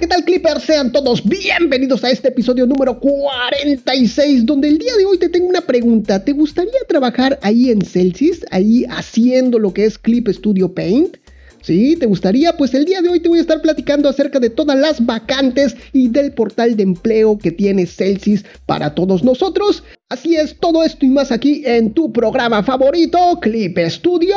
¿qué 0.00 0.06
tal 0.06 0.24
Clippers? 0.24 0.64
Sean 0.64 0.90
todos 0.92 1.22
bienvenidos 1.28 2.02
a 2.04 2.10
este 2.10 2.28
episodio 2.28 2.64
número 2.64 2.98
46, 2.98 4.46
donde 4.46 4.68
el 4.68 4.78
día 4.78 4.96
de 4.96 5.04
hoy 5.04 5.18
te 5.18 5.28
tengo 5.28 5.46
una 5.46 5.60
pregunta. 5.60 6.24
¿Te 6.24 6.32
gustaría 6.32 6.80
trabajar 6.88 7.38
ahí 7.42 7.70
en 7.70 7.82
Celsius, 7.82 8.46
ahí 8.50 8.86
haciendo 8.88 9.58
lo 9.58 9.74
que 9.74 9.84
es 9.84 9.98
Clip 9.98 10.26
Studio 10.28 10.74
Paint? 10.74 11.18
¿Sí? 11.60 11.96
¿Te 11.96 12.06
gustaría? 12.06 12.56
Pues 12.56 12.72
el 12.72 12.86
día 12.86 13.02
de 13.02 13.10
hoy 13.10 13.20
te 13.20 13.28
voy 13.28 13.38
a 13.38 13.42
estar 13.42 13.60
platicando 13.60 14.08
acerca 14.08 14.40
de 14.40 14.48
todas 14.48 14.78
las 14.78 15.04
vacantes 15.04 15.76
y 15.92 16.08
del 16.08 16.32
portal 16.32 16.76
de 16.76 16.84
empleo 16.84 17.36
que 17.36 17.50
tiene 17.50 17.84
Celsius 17.84 18.46
para 18.64 18.94
todos 18.94 19.22
nosotros. 19.22 19.84
Así 20.08 20.34
es, 20.34 20.56
todo 20.58 20.82
esto 20.82 21.04
y 21.04 21.10
más 21.10 21.30
aquí 21.30 21.62
en 21.66 21.92
tu 21.92 22.10
programa 22.10 22.62
favorito, 22.62 23.38
Clip 23.42 23.76
Studio 23.90 24.36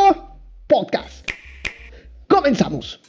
Podcast. 0.67 1.25
Comenzamos. 2.27 3.02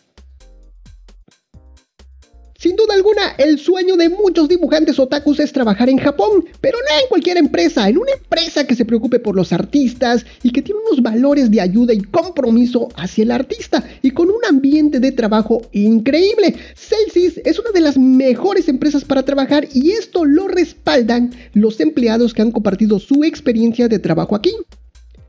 Sin 2.64 2.76
duda 2.76 2.94
alguna, 2.94 3.34
el 3.36 3.58
sueño 3.58 3.94
de 3.94 4.08
muchos 4.08 4.48
dibujantes 4.48 4.98
otakus 4.98 5.38
es 5.38 5.52
trabajar 5.52 5.90
en 5.90 5.98
Japón, 5.98 6.46
pero 6.62 6.78
no 6.78 6.98
en 6.98 7.08
cualquier 7.10 7.36
empresa, 7.36 7.86
en 7.90 7.98
una 7.98 8.12
empresa 8.12 8.66
que 8.66 8.74
se 8.74 8.86
preocupe 8.86 9.18
por 9.18 9.36
los 9.36 9.52
artistas 9.52 10.24
y 10.42 10.48
que 10.48 10.62
tiene 10.62 10.80
unos 10.88 11.02
valores 11.02 11.50
de 11.50 11.60
ayuda 11.60 11.92
y 11.92 12.00
compromiso 12.00 12.88
hacia 12.96 13.24
el 13.24 13.32
artista 13.32 13.84
y 14.00 14.12
con 14.12 14.30
un 14.30 14.42
ambiente 14.48 14.98
de 14.98 15.12
trabajo 15.12 15.60
increíble. 15.72 16.54
Celsius 16.74 17.38
es 17.44 17.58
una 17.58 17.70
de 17.70 17.82
las 17.82 17.98
mejores 17.98 18.66
empresas 18.66 19.04
para 19.04 19.26
trabajar 19.26 19.68
y 19.74 19.90
esto 19.90 20.24
lo 20.24 20.48
respaldan 20.48 21.34
los 21.52 21.80
empleados 21.80 22.32
que 22.32 22.40
han 22.40 22.50
compartido 22.50 22.98
su 22.98 23.24
experiencia 23.24 23.88
de 23.88 23.98
trabajo 23.98 24.34
aquí. 24.34 24.54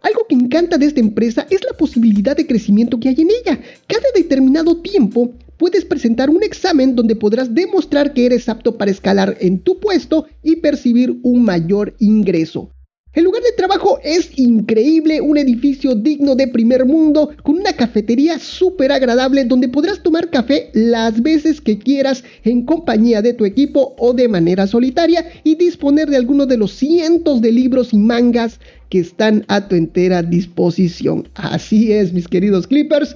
Algo 0.03 0.25
que 0.29 0.35
encanta 0.35 0.77
de 0.77 0.85
esta 0.85 1.01
empresa 1.01 1.47
es 1.49 1.65
la 1.69 1.75
posibilidad 1.75 2.37
de 2.37 2.47
crecimiento 2.47 2.97
que 2.97 3.09
hay 3.09 3.15
en 3.19 3.29
ella. 3.29 3.59
Cada 3.87 4.05
determinado 4.15 4.77
tiempo 4.77 5.33
puedes 5.57 5.85
presentar 5.85 6.29
un 6.29 6.43
examen 6.43 6.95
donde 6.95 7.15
podrás 7.15 7.53
demostrar 7.53 8.13
que 8.13 8.25
eres 8.25 8.49
apto 8.49 8.77
para 8.77 8.91
escalar 8.91 9.37
en 9.39 9.59
tu 9.59 9.79
puesto 9.79 10.27
y 10.43 10.57
percibir 10.57 11.17
un 11.23 11.43
mayor 11.43 11.95
ingreso. 11.99 12.69
El 13.15 13.23
lugar 13.23 13.43
de 13.43 13.53
trabajo 13.53 13.97
es 14.03 14.37
increíble, 14.37 15.21
un 15.21 15.37
edificio 15.37 15.95
digno 15.95 16.35
de 16.35 16.49
primer 16.49 16.85
mundo, 16.85 17.31
con 17.43 17.55
una 17.55 17.71
cafetería 17.71 18.39
súper 18.39 18.91
agradable 18.91 19.45
donde 19.45 19.69
podrás 19.69 20.03
tomar 20.03 20.29
café 20.29 20.69
las 20.73 21.23
veces 21.23 21.61
que 21.61 21.79
quieras 21.79 22.25
en 22.43 22.65
compañía 22.65 23.21
de 23.21 23.33
tu 23.33 23.45
equipo 23.45 23.95
o 23.97 24.11
de 24.11 24.27
manera 24.27 24.67
solitaria 24.67 25.25
y 25.45 25.55
disponer 25.55 26.09
de 26.09 26.17
algunos 26.17 26.49
de 26.49 26.57
los 26.57 26.73
cientos 26.73 27.39
de 27.39 27.53
libros 27.53 27.93
y 27.93 27.97
mangas 27.99 28.59
que 28.89 28.99
están 28.99 29.45
a 29.47 29.69
tu 29.69 29.75
entera 29.75 30.21
disposición. 30.21 31.29
Así 31.35 31.93
es, 31.93 32.11
mis 32.11 32.27
queridos 32.27 32.67
Clippers. 32.67 33.15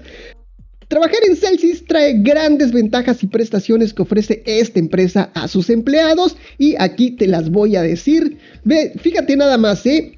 Trabajar 0.90 1.20
en 1.28 1.36
Celsius 1.36 1.86
trae 1.86 2.16
grandes 2.18 2.72
ventajas 2.72 3.22
y 3.22 3.28
prestaciones 3.28 3.94
que 3.94 4.02
ofrece 4.02 4.42
esta 4.48 4.80
empresa 4.80 5.30
a 5.36 5.48
sus 5.48 5.70
empleados 5.70 6.36
y 6.58 6.76
aquí 6.80 7.12
te 7.12 7.28
las 7.28 7.52
voy 7.52 7.76
a 7.76 7.84
decir. 7.84 8.40
Ve, 8.64 8.94
fíjate 9.00 9.38
nada 9.38 9.60
más, 9.60 9.86
¿eh? 9.86 10.18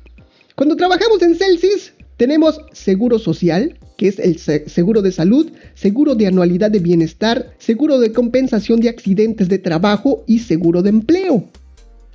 Cuando 0.55 0.77
trabajamos 0.77 1.21
en 1.23 1.35
Celsius 1.35 1.91
tenemos 2.15 2.61
seguro 2.71 3.19
social, 3.19 3.77
que 3.97 4.07
es 4.07 4.17
el 4.17 4.39
seguro 4.39 5.01
de 5.01 5.11
salud, 5.11 5.51
seguro 5.73 6.15
de 6.15 6.27
anualidad 6.27 6.71
de 6.71 6.79
bienestar, 6.79 7.53
seguro 7.57 7.99
de 7.99 8.13
compensación 8.13 8.79
de 8.79 8.87
accidentes 8.87 9.49
de 9.49 9.59
trabajo 9.59 10.23
y 10.25 10.39
seguro 10.39 10.81
de 10.81 10.89
empleo. 10.91 11.49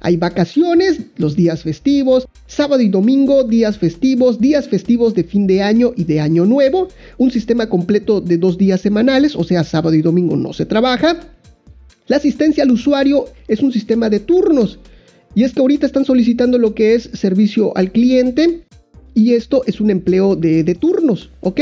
Hay 0.01 0.17
vacaciones, 0.17 1.01
los 1.17 1.37
días 1.37 1.63
festivos, 1.63 2.29
sábado 2.47 2.83
y 2.83 2.89
domingo, 2.89 3.45
días 3.45 3.79
festivos, 3.79 4.41
días 4.41 4.69
festivos 4.69 5.15
de 5.15 5.25
fin 5.25 5.47
de 5.47 5.63
año 5.63 5.93
y 5.97 6.05
de 6.05 6.21
año 6.21 6.45
nuevo, 6.45 6.89
un 7.17 7.31
sistema 7.31 7.69
completo 7.69 8.21
de 8.21 8.37
dos 8.37 8.59
días 8.59 8.81
semanales, 8.81 9.35
o 9.35 9.45
sea, 9.45 9.65
sábado 9.65 9.95
y 9.95 10.03
domingo 10.03 10.37
no 10.37 10.53
se 10.53 10.67
trabaja. 10.67 11.21
La 12.09 12.19
asistencia 12.19 12.63
al 12.63 12.71
usuario 12.71 13.25
es 13.49 13.61
un 13.61 13.73
sistema 13.73 14.09
de 14.11 14.21
turnos. 14.21 14.79
Y 15.35 15.45
es 15.45 15.53
que 15.53 15.61
ahorita 15.61 15.87
están 15.87 16.05
solicitando 16.05 16.57
lo 16.57 16.75
que 16.75 16.95
es 16.95 17.11
servicio 17.13 17.77
al 17.77 17.91
cliente. 17.91 18.65
Y 19.13 19.33
esto 19.33 19.63
es 19.67 19.81
un 19.81 19.91
empleo 19.91 20.37
de, 20.37 20.63
de 20.63 20.75
turnos, 20.75 21.31
¿ok? 21.41 21.61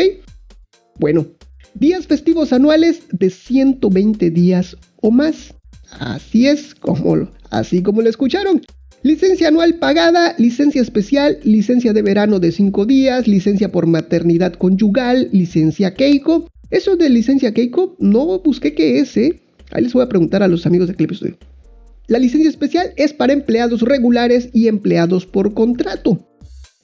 Bueno, 0.98 1.26
días 1.74 2.06
festivos 2.06 2.52
anuales 2.52 3.04
de 3.10 3.30
120 3.30 4.30
días 4.30 4.76
o 5.00 5.10
más. 5.10 5.54
Así 5.98 6.46
es 6.46 6.74
como 6.74 7.28
así 7.58 7.82
como 7.82 8.02
lo 8.02 8.10
escucharon. 8.10 8.62
Licencia 9.02 9.48
anual 9.48 9.74
pagada, 9.74 10.34
licencia 10.38 10.80
especial, 10.80 11.38
licencia 11.44 11.92
de 11.92 12.02
verano 12.02 12.40
de 12.40 12.52
5 12.52 12.86
días, 12.86 13.28
licencia 13.28 13.70
por 13.70 13.86
maternidad 13.86 14.54
conyugal, 14.54 15.28
licencia 15.30 15.92
Keiko. 15.94 16.48
Eso 16.70 16.96
de 16.96 17.10
licencia 17.10 17.52
Keiko 17.52 17.96
no 17.98 18.38
busqué 18.38 18.74
qué 18.74 19.00
es, 19.00 19.16
¿eh? 19.16 19.40
Ahí 19.70 19.82
les 19.82 19.92
voy 19.92 20.02
a 20.02 20.08
preguntar 20.08 20.42
a 20.42 20.48
los 20.48 20.64
amigos 20.64 20.88
de 20.88 20.94
Clip 20.94 21.12
Studio. 21.12 21.36
La 22.06 22.18
licencia 22.18 22.48
especial 22.48 22.92
es 22.96 23.12
para 23.12 23.32
empleados 23.32 23.82
regulares 23.82 24.48
y 24.52 24.68
empleados 24.68 25.26
por 25.26 25.54
contrato. 25.54 26.26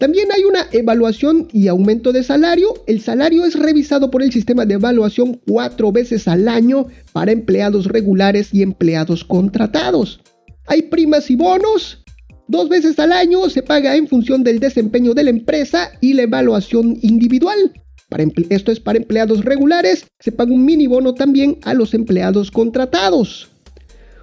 También 0.01 0.29
hay 0.33 0.45
una 0.45 0.67
evaluación 0.73 1.49
y 1.53 1.69
aumento 1.69 2.13
de 2.13 2.23
salario. 2.23 2.73
El 2.87 3.03
salario 3.03 3.45
es 3.45 3.55
revisado 3.55 4.11
por 4.11 4.23
el 4.23 4.33
sistema 4.33 4.65
de 4.65 4.75
evaluación 4.75 5.39
cuatro 5.47 5.93
veces 5.93 6.27
al 6.27 6.49
año 6.49 6.87
para 7.13 7.33
empleados 7.33 7.85
regulares 7.85 8.49
y 8.53 8.63
empleados 8.63 9.25
contratados. 9.25 10.21
Hay 10.67 10.83
primas 10.83 11.31
y 11.31 11.37
bonos. 11.37 12.03
Dos 12.49 12.69
veces 12.69 12.99
al 12.99 13.13
año 13.13 13.49
se 13.49 13.63
paga 13.63 13.97
en 13.97 14.09
función 14.09 14.43
del 14.43 14.59
desempeño 14.59 15.15
de 15.15 15.25
la 15.25 15.31
empresa 15.31 15.93
y 16.01 16.15
la 16.15 16.23
evaluación 16.23 16.99
individual. 17.01 17.73
Para 18.09 18.25
esto 18.49 18.73
es 18.73 18.81
para 18.81 18.99
empleados 18.99 19.45
regulares. 19.45 20.07
Se 20.19 20.33
paga 20.33 20.53
un 20.53 20.65
mini 20.65 20.89
bono 20.89 21.15
también 21.15 21.59
a 21.63 21.75
los 21.75 21.95
empleados 21.95 22.51
contratados. 22.51 23.49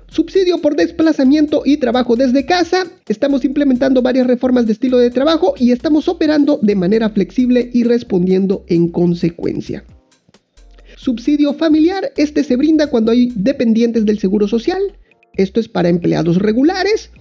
Subsidio 0.10 0.62
por 0.62 0.76
desplazamiento 0.76 1.64
y 1.66 1.78
trabajo 1.78 2.16
desde 2.16 2.46
casa. 2.46 2.86
Estamos 3.08 3.44
implementando 3.44 4.02
varias 4.02 4.28
reformas 4.28 4.66
de 4.66 4.74
estilo 4.74 4.98
de 4.98 5.10
trabajo 5.10 5.54
y 5.58 5.72
estamos 5.72 6.08
operando 6.08 6.60
de 6.62 6.76
manera 6.76 7.10
flexible 7.10 7.70
y 7.74 7.84
respondiendo 7.84 8.66
en 8.68 8.90
consecuencia. 8.90 9.84
Subsidio 10.96 11.54
familiar. 11.54 12.12
Este 12.18 12.44
se 12.44 12.56
brinda 12.56 12.88
cuando 12.88 13.12
hay 13.12 13.32
dependientes 13.36 14.06
del 14.06 14.20
Seguro 14.20 14.48
Social. 14.48 14.82
Esto 15.38 15.60
es 15.60 15.70
para 15.70 15.90
empleados 15.90 16.38
regulares, 16.38 17.12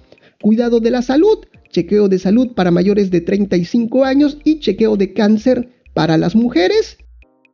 cuidado 0.41 0.81
de 0.81 0.91
la 0.91 1.03
salud, 1.03 1.39
chequeo 1.71 2.09
de 2.09 2.19
salud 2.19 2.53
para 2.55 2.71
mayores 2.71 3.11
de 3.11 3.21
35 3.21 4.05
años 4.05 4.39
y 4.43 4.59
chequeo 4.61 4.97
de 4.97 5.13
cáncer 5.13 5.69
para 5.95 6.17
las 6.17 6.35
mujeres, 6.35 6.97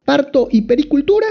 parto 0.05 0.49
y 0.51 0.63
pericultura. 0.63 1.27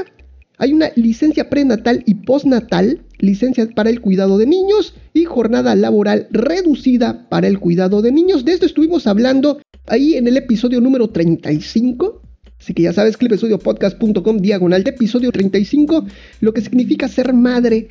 Hay 0.58 0.74
una 0.74 0.92
licencia 0.96 1.50
prenatal 1.50 2.04
y 2.06 2.16
postnatal, 2.16 3.02
licencia 3.20 3.68
para 3.74 3.90
el 3.90 4.02
cuidado 4.02 4.38
de 4.38 4.46
niños 4.46 4.94
y 5.14 5.24
jornada 5.24 5.76
laboral 5.76 6.28
reducida 6.32 7.28
para 7.30 7.48
el 7.48 7.60
cuidado 7.60 8.02
de 8.02 8.12
niños. 8.12 8.46
De 8.46 8.52
esto 8.52 8.66
estuvimos 8.66 9.08
hablando 9.08 9.60
ahí 9.88 10.16
en 10.16 10.28
el 10.28 10.38
episodio 10.38 10.80
número 10.82 11.10
35. 11.10 12.22
Así 12.60 12.76
que 12.76 12.84
ya 12.84 12.94
sabes, 12.94 13.18
clipestudiopodcast.com 13.18 14.38
diagonal 14.38 14.84
de 14.84 14.92
episodio 14.92 15.32
35, 15.32 16.06
lo 16.42 16.54
que 16.54 16.62
significa 16.62 17.08
ser 17.08 17.34
madre 17.34 17.88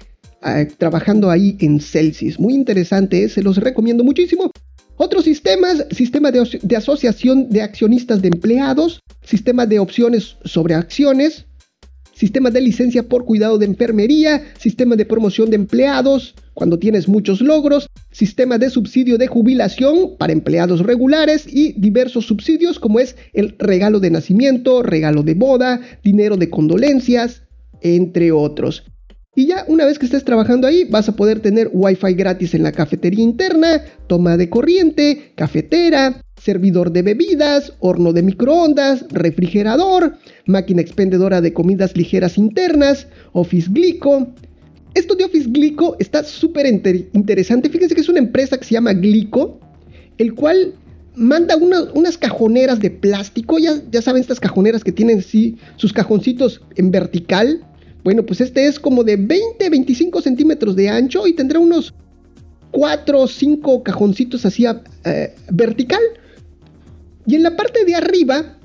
Trabajando 0.78 1.30
ahí 1.30 1.56
en 1.60 1.80
Celsius. 1.80 2.40
Muy 2.40 2.54
interesante, 2.54 3.28
se 3.28 3.42
los 3.42 3.58
recomiendo 3.58 4.04
muchísimo. 4.04 4.50
Otros 4.96 5.24
sistemas, 5.24 5.86
sistema 5.90 6.30
de, 6.30 6.60
de, 6.62 6.76
asociación 6.76 7.48
de 7.48 7.62
accionistas 7.62 8.20
de 8.20 8.28
empleados, 8.28 9.00
sistema 9.22 9.66
de 9.66 9.78
opciones 9.78 10.36
sobre 10.44 10.74
acciones, 10.74 11.46
sistema 12.20 12.50
de 12.50 12.60
licencia 12.60 13.02
por 13.08 13.24
cuidado 13.24 13.56
de 13.56 13.64
enfermería, 13.64 14.42
sistema 14.58 14.94
de 14.94 15.06
promoción 15.06 15.48
de 15.48 15.56
empleados 15.56 16.34
cuando 16.52 16.78
tienes 16.78 17.08
muchos 17.08 17.40
logros, 17.40 17.88
sistema 18.10 18.58
de 18.58 18.68
subsidio 18.68 19.16
de 19.16 19.26
jubilación 19.26 20.16
para 20.18 20.34
empleados 20.34 20.80
regulares 20.80 21.46
y 21.48 21.72
diversos 21.80 22.26
subsidios 22.26 22.78
como 22.78 23.00
es 23.00 23.16
el 23.32 23.56
regalo 23.58 24.00
de 24.00 24.10
nacimiento, 24.10 24.82
regalo 24.82 25.22
de 25.22 25.32
boda, 25.32 25.80
dinero 26.04 26.36
de 26.36 26.50
condolencias, 26.50 27.44
entre 27.80 28.32
otros. 28.32 28.84
Y 29.40 29.46
ya 29.46 29.64
una 29.68 29.86
vez 29.86 29.98
que 29.98 30.04
estés 30.04 30.22
trabajando 30.22 30.66
ahí, 30.66 30.84
vas 30.84 31.08
a 31.08 31.16
poder 31.16 31.40
tener 31.40 31.70
wifi 31.72 32.12
gratis 32.12 32.52
en 32.52 32.62
la 32.62 32.72
cafetería 32.72 33.24
interna, 33.24 33.82
toma 34.06 34.36
de 34.36 34.50
corriente, 34.50 35.32
cafetera, 35.34 36.20
servidor 36.38 36.92
de 36.92 37.00
bebidas, 37.00 37.72
horno 37.78 38.12
de 38.12 38.22
microondas, 38.22 39.06
refrigerador, 39.08 40.18
máquina 40.44 40.82
expendedora 40.82 41.40
de 41.40 41.54
comidas 41.54 41.96
ligeras 41.96 42.36
internas, 42.36 43.06
Office 43.32 43.70
Glico. 43.72 44.28
Esto 44.92 45.14
de 45.14 45.24
Office 45.24 45.48
Glico 45.48 45.96
está 45.98 46.22
súper 46.22 46.66
interesante. 46.66 47.70
Fíjense 47.70 47.94
que 47.94 48.02
es 48.02 48.10
una 48.10 48.18
empresa 48.18 48.58
que 48.58 48.66
se 48.66 48.74
llama 48.74 48.92
Glico, 48.92 49.58
el 50.18 50.34
cual 50.34 50.74
manda 51.14 51.56
unas 51.56 52.18
cajoneras 52.18 52.78
de 52.80 52.90
plástico. 52.90 53.58
Ya, 53.58 53.80
ya 53.90 54.02
saben, 54.02 54.20
estas 54.20 54.38
cajoneras 54.38 54.84
que 54.84 54.92
tienen 54.92 55.22
sí, 55.22 55.56
sus 55.76 55.94
cajoncitos 55.94 56.60
en 56.76 56.90
vertical 56.90 57.64
bueno, 58.02 58.24
pues 58.24 58.40
este 58.40 58.66
es 58.66 58.78
como 58.78 59.04
de 59.04 59.18
20-25 59.18 60.22
centímetros 60.22 60.76
de 60.76 60.88
ancho 60.88 61.26
y 61.26 61.34
tendrá 61.34 61.58
unos 61.58 61.94
4 62.70 63.20
o 63.20 63.26
5 63.26 63.82
cajoncitos 63.82 64.46
así 64.46 64.64
eh, 65.04 65.34
vertical. 65.50 66.00
Y 67.26 67.34
en 67.34 67.42
la 67.42 67.56
parte 67.56 67.84
de 67.84 67.94
arriba, 67.94 68.56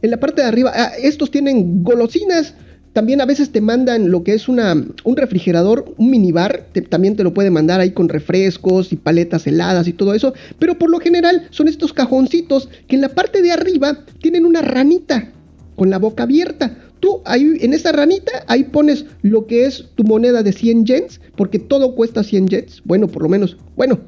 en 0.00 0.10
la 0.10 0.18
parte 0.18 0.42
de 0.42 0.48
arriba, 0.48 0.72
ah, 0.74 0.92
estos 1.00 1.30
tienen 1.30 1.82
golosinas, 1.82 2.54
También 2.92 3.22
a 3.22 3.24
veces 3.24 3.50
te 3.50 3.62
mandan 3.62 4.10
lo 4.10 4.22
que 4.22 4.34
es 4.34 4.48
una, 4.48 4.74
un 4.74 5.16
refrigerador, 5.16 5.94
un 5.96 6.10
minibar, 6.10 6.66
también 6.90 7.16
te 7.16 7.24
lo 7.24 7.32
puede 7.32 7.50
mandar 7.50 7.80
ahí 7.80 7.92
con 7.92 8.10
refrescos 8.10 8.92
y 8.92 8.96
paletas 8.96 9.46
heladas 9.46 9.88
y 9.88 9.94
todo 9.94 10.12
eso, 10.12 10.34
pero 10.58 10.78
por 10.78 10.90
lo 10.90 11.00
general 11.00 11.46
son 11.48 11.68
estos 11.68 11.94
cajoncitos 11.94 12.68
que 12.88 12.96
en 12.96 13.00
la 13.00 13.08
parte 13.08 13.40
de 13.40 13.50
arriba 13.50 14.04
tienen 14.20 14.44
una 14.44 14.60
ranita 14.60 15.32
con 15.74 15.88
la 15.88 15.98
boca 15.98 16.24
abierta. 16.24 16.76
Ahí 17.24 17.56
en 17.60 17.74
esa 17.74 17.92
ranita, 17.92 18.44
ahí 18.46 18.64
pones 18.64 19.04
lo 19.22 19.46
que 19.46 19.66
es 19.66 19.86
tu 19.94 20.04
moneda 20.04 20.42
de 20.42 20.52
100 20.52 20.86
yens, 20.86 21.20
porque 21.36 21.58
todo 21.58 21.94
cuesta 21.94 22.22
100 22.22 22.48
yens. 22.48 22.82
Bueno, 22.84 23.08
por 23.08 23.22
lo 23.22 23.28
menos, 23.28 23.56
bueno, 23.76 24.00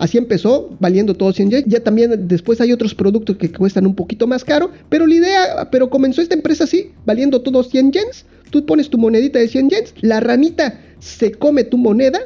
Así 0.00 0.16
empezó, 0.16 0.74
valiendo 0.80 1.12
todo 1.12 1.30
100 1.30 1.50
yens. 1.50 1.64
Ya 1.66 1.80
también 1.80 2.26
después 2.26 2.58
hay 2.62 2.72
otros 2.72 2.94
productos 2.94 3.36
que 3.36 3.52
cuestan 3.52 3.86
un 3.86 3.94
poquito 3.94 4.26
más 4.26 4.44
caro. 4.44 4.70
Pero 4.88 5.06
la 5.06 5.14
idea, 5.14 5.68
pero 5.70 5.90
comenzó 5.90 6.22
esta 6.22 6.34
empresa 6.34 6.64
así, 6.64 6.92
valiendo 7.04 7.42
todo 7.42 7.62
100 7.62 7.92
yens. 7.92 8.24
Tú 8.48 8.64
pones 8.64 8.88
tu 8.88 8.96
monedita 8.96 9.38
de 9.38 9.46
100 9.46 9.68
yens, 9.68 9.94
la 10.00 10.20
ranita 10.20 10.80
se 11.00 11.32
come 11.32 11.64
tu 11.64 11.76
moneda. 11.76 12.18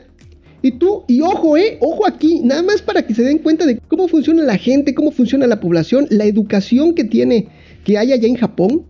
Y 0.62 0.70
tú, 0.79 1.03
y 1.09 1.20
ojo, 1.20 1.56
eh, 1.56 1.77
ojo 1.81 2.06
aquí, 2.06 2.41
nada 2.44 2.62
más 2.62 2.81
para 2.81 3.03
que 3.03 3.12
se 3.12 3.23
den 3.23 3.38
cuenta 3.38 3.67
de 3.67 3.81
cómo 3.88 4.06
funciona 4.06 4.44
la 4.44 4.56
gente, 4.56 4.94
cómo 4.94 5.11
funciona 5.11 5.49
la 5.49 5.59
población, 5.59 6.06
la 6.11 6.27
educación 6.27 6.94
que 6.94 7.03
tiene, 7.03 7.49
que 7.85 7.99
hay 7.99 8.12
allá 8.12 8.29
en 8.29 8.37
Japón. 8.37 8.87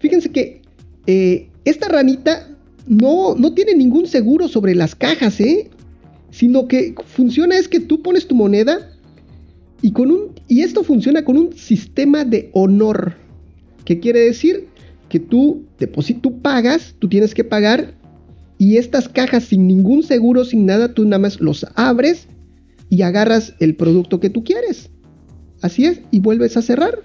Fíjense 0.00 0.30
que 0.30 0.61
eh, 1.06 1.48
esta 1.64 1.88
ranita 1.88 2.48
no, 2.86 3.34
no 3.34 3.54
tiene 3.54 3.74
ningún 3.74 4.06
seguro 4.06 4.48
sobre 4.48 4.74
las 4.74 4.94
cajas, 4.94 5.40
¿eh? 5.40 5.70
Sino 6.30 6.66
que 6.66 6.94
funciona 7.06 7.56
es 7.56 7.68
que 7.68 7.80
tú 7.80 8.02
pones 8.02 8.26
tu 8.26 8.34
moneda 8.34 8.90
y, 9.82 9.92
con 9.92 10.10
un, 10.10 10.32
y 10.48 10.62
esto 10.62 10.82
funciona 10.84 11.24
con 11.24 11.36
un 11.36 11.52
sistema 11.52 12.24
de 12.24 12.50
honor. 12.54 13.16
¿Qué 13.84 14.00
quiere 14.00 14.20
decir? 14.20 14.68
Que 15.08 15.18
tú, 15.20 15.64
tú 16.22 16.40
pagas, 16.40 16.94
tú 16.98 17.08
tienes 17.08 17.34
que 17.34 17.44
pagar 17.44 17.94
y 18.58 18.76
estas 18.76 19.08
cajas 19.08 19.44
sin 19.44 19.66
ningún 19.66 20.04
seguro, 20.04 20.44
sin 20.44 20.66
nada, 20.66 20.94
tú 20.94 21.04
nada 21.04 21.18
más 21.18 21.40
los 21.40 21.66
abres 21.74 22.28
y 22.88 23.02
agarras 23.02 23.54
el 23.58 23.74
producto 23.74 24.20
que 24.20 24.30
tú 24.30 24.44
quieres. 24.44 24.88
Así 25.60 25.84
es, 25.84 26.00
y 26.10 26.20
vuelves 26.20 26.56
a 26.56 26.62
cerrar. 26.62 27.00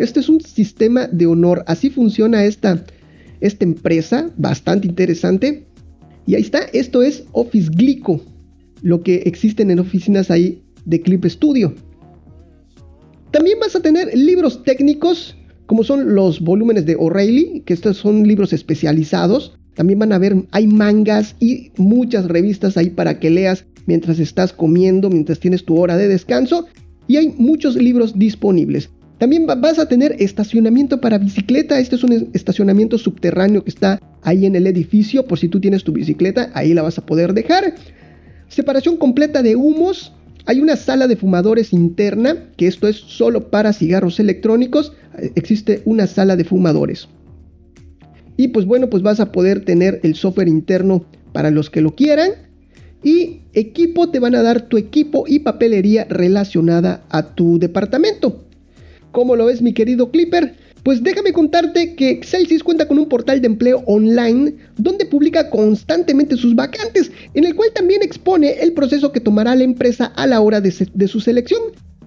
Este 0.00 0.18
es 0.20 0.30
un 0.30 0.40
sistema 0.40 1.08
de 1.08 1.26
honor. 1.26 1.62
Así 1.66 1.90
funciona 1.90 2.46
esta, 2.46 2.86
esta 3.42 3.64
empresa, 3.64 4.30
bastante 4.38 4.88
interesante. 4.88 5.66
Y 6.26 6.36
ahí 6.36 6.40
está, 6.40 6.60
esto 6.72 7.02
es 7.02 7.24
Office 7.32 7.68
Glico, 7.70 8.22
lo 8.80 9.02
que 9.02 9.16
existen 9.26 9.70
en 9.70 9.78
oficinas 9.78 10.30
ahí 10.30 10.62
de 10.86 11.02
Clip 11.02 11.26
Studio. 11.26 11.74
También 13.30 13.58
vas 13.60 13.76
a 13.76 13.82
tener 13.82 14.16
libros 14.16 14.62
técnicos, 14.64 15.36
como 15.66 15.84
son 15.84 16.14
los 16.14 16.40
volúmenes 16.40 16.86
de 16.86 16.96
O'Reilly, 16.98 17.60
que 17.66 17.74
estos 17.74 17.98
son 17.98 18.26
libros 18.26 18.54
especializados. 18.54 19.54
También 19.74 19.98
van 19.98 20.14
a 20.14 20.18
ver, 20.18 20.34
hay 20.50 20.66
mangas 20.66 21.36
y 21.40 21.72
muchas 21.76 22.24
revistas 22.24 22.78
ahí 22.78 22.88
para 22.88 23.20
que 23.20 23.28
leas 23.28 23.66
mientras 23.84 24.18
estás 24.18 24.54
comiendo, 24.54 25.10
mientras 25.10 25.40
tienes 25.40 25.66
tu 25.66 25.76
hora 25.76 25.98
de 25.98 26.08
descanso. 26.08 26.68
Y 27.06 27.18
hay 27.18 27.34
muchos 27.36 27.76
libros 27.76 28.18
disponibles. 28.18 28.88
También 29.20 29.44
vas 29.46 29.78
a 29.78 29.86
tener 29.86 30.16
estacionamiento 30.18 30.98
para 30.98 31.18
bicicleta. 31.18 31.78
Este 31.78 31.94
es 31.94 32.02
un 32.02 32.30
estacionamiento 32.32 32.96
subterráneo 32.96 33.62
que 33.62 33.68
está 33.68 34.00
ahí 34.22 34.46
en 34.46 34.56
el 34.56 34.66
edificio. 34.66 35.26
Por 35.26 35.38
si 35.38 35.48
tú 35.48 35.60
tienes 35.60 35.84
tu 35.84 35.92
bicicleta, 35.92 36.50
ahí 36.54 36.72
la 36.72 36.80
vas 36.80 36.96
a 36.96 37.04
poder 37.04 37.34
dejar. 37.34 37.74
Separación 38.48 38.96
completa 38.96 39.42
de 39.42 39.56
humos. 39.56 40.14
Hay 40.46 40.58
una 40.60 40.74
sala 40.74 41.06
de 41.06 41.16
fumadores 41.16 41.74
interna, 41.74 42.48
que 42.56 42.66
esto 42.66 42.88
es 42.88 42.96
solo 42.96 43.50
para 43.50 43.74
cigarros 43.74 44.18
electrónicos. 44.20 44.94
Existe 45.34 45.82
una 45.84 46.06
sala 46.06 46.34
de 46.34 46.44
fumadores. 46.44 47.06
Y 48.38 48.48
pues 48.48 48.64
bueno, 48.64 48.88
pues 48.88 49.02
vas 49.02 49.20
a 49.20 49.32
poder 49.32 49.66
tener 49.66 50.00
el 50.02 50.14
software 50.14 50.48
interno 50.48 51.04
para 51.34 51.50
los 51.50 51.68
que 51.68 51.82
lo 51.82 51.94
quieran. 51.94 52.30
Y 53.04 53.42
equipo, 53.52 54.08
te 54.08 54.18
van 54.18 54.34
a 54.34 54.42
dar 54.42 54.62
tu 54.62 54.78
equipo 54.78 55.24
y 55.26 55.40
papelería 55.40 56.06
relacionada 56.08 57.04
a 57.10 57.34
tu 57.34 57.58
departamento. 57.58 58.46
¿Cómo 59.12 59.34
lo 59.36 59.46
ves 59.46 59.60
mi 59.60 59.72
querido 59.72 60.10
Clipper? 60.10 60.54
Pues 60.82 61.02
déjame 61.02 61.32
contarte 61.32 61.94
que 61.94 62.10
Excelsis 62.10 62.62
cuenta 62.62 62.88
con 62.88 62.98
un 62.98 63.08
portal 63.08 63.40
de 63.40 63.48
empleo 63.48 63.82
online 63.86 64.54
donde 64.78 65.04
publica 65.04 65.50
constantemente 65.50 66.36
sus 66.36 66.54
vacantes, 66.54 67.10
en 67.34 67.44
el 67.44 67.54
cual 67.54 67.70
también 67.74 68.02
expone 68.02 68.60
el 68.60 68.72
proceso 68.72 69.12
que 69.12 69.20
tomará 69.20 69.54
la 69.54 69.64
empresa 69.64 70.06
a 70.16 70.26
la 70.26 70.40
hora 70.40 70.60
de, 70.60 70.70
su 71.08 71.20
selección. 71.20 71.60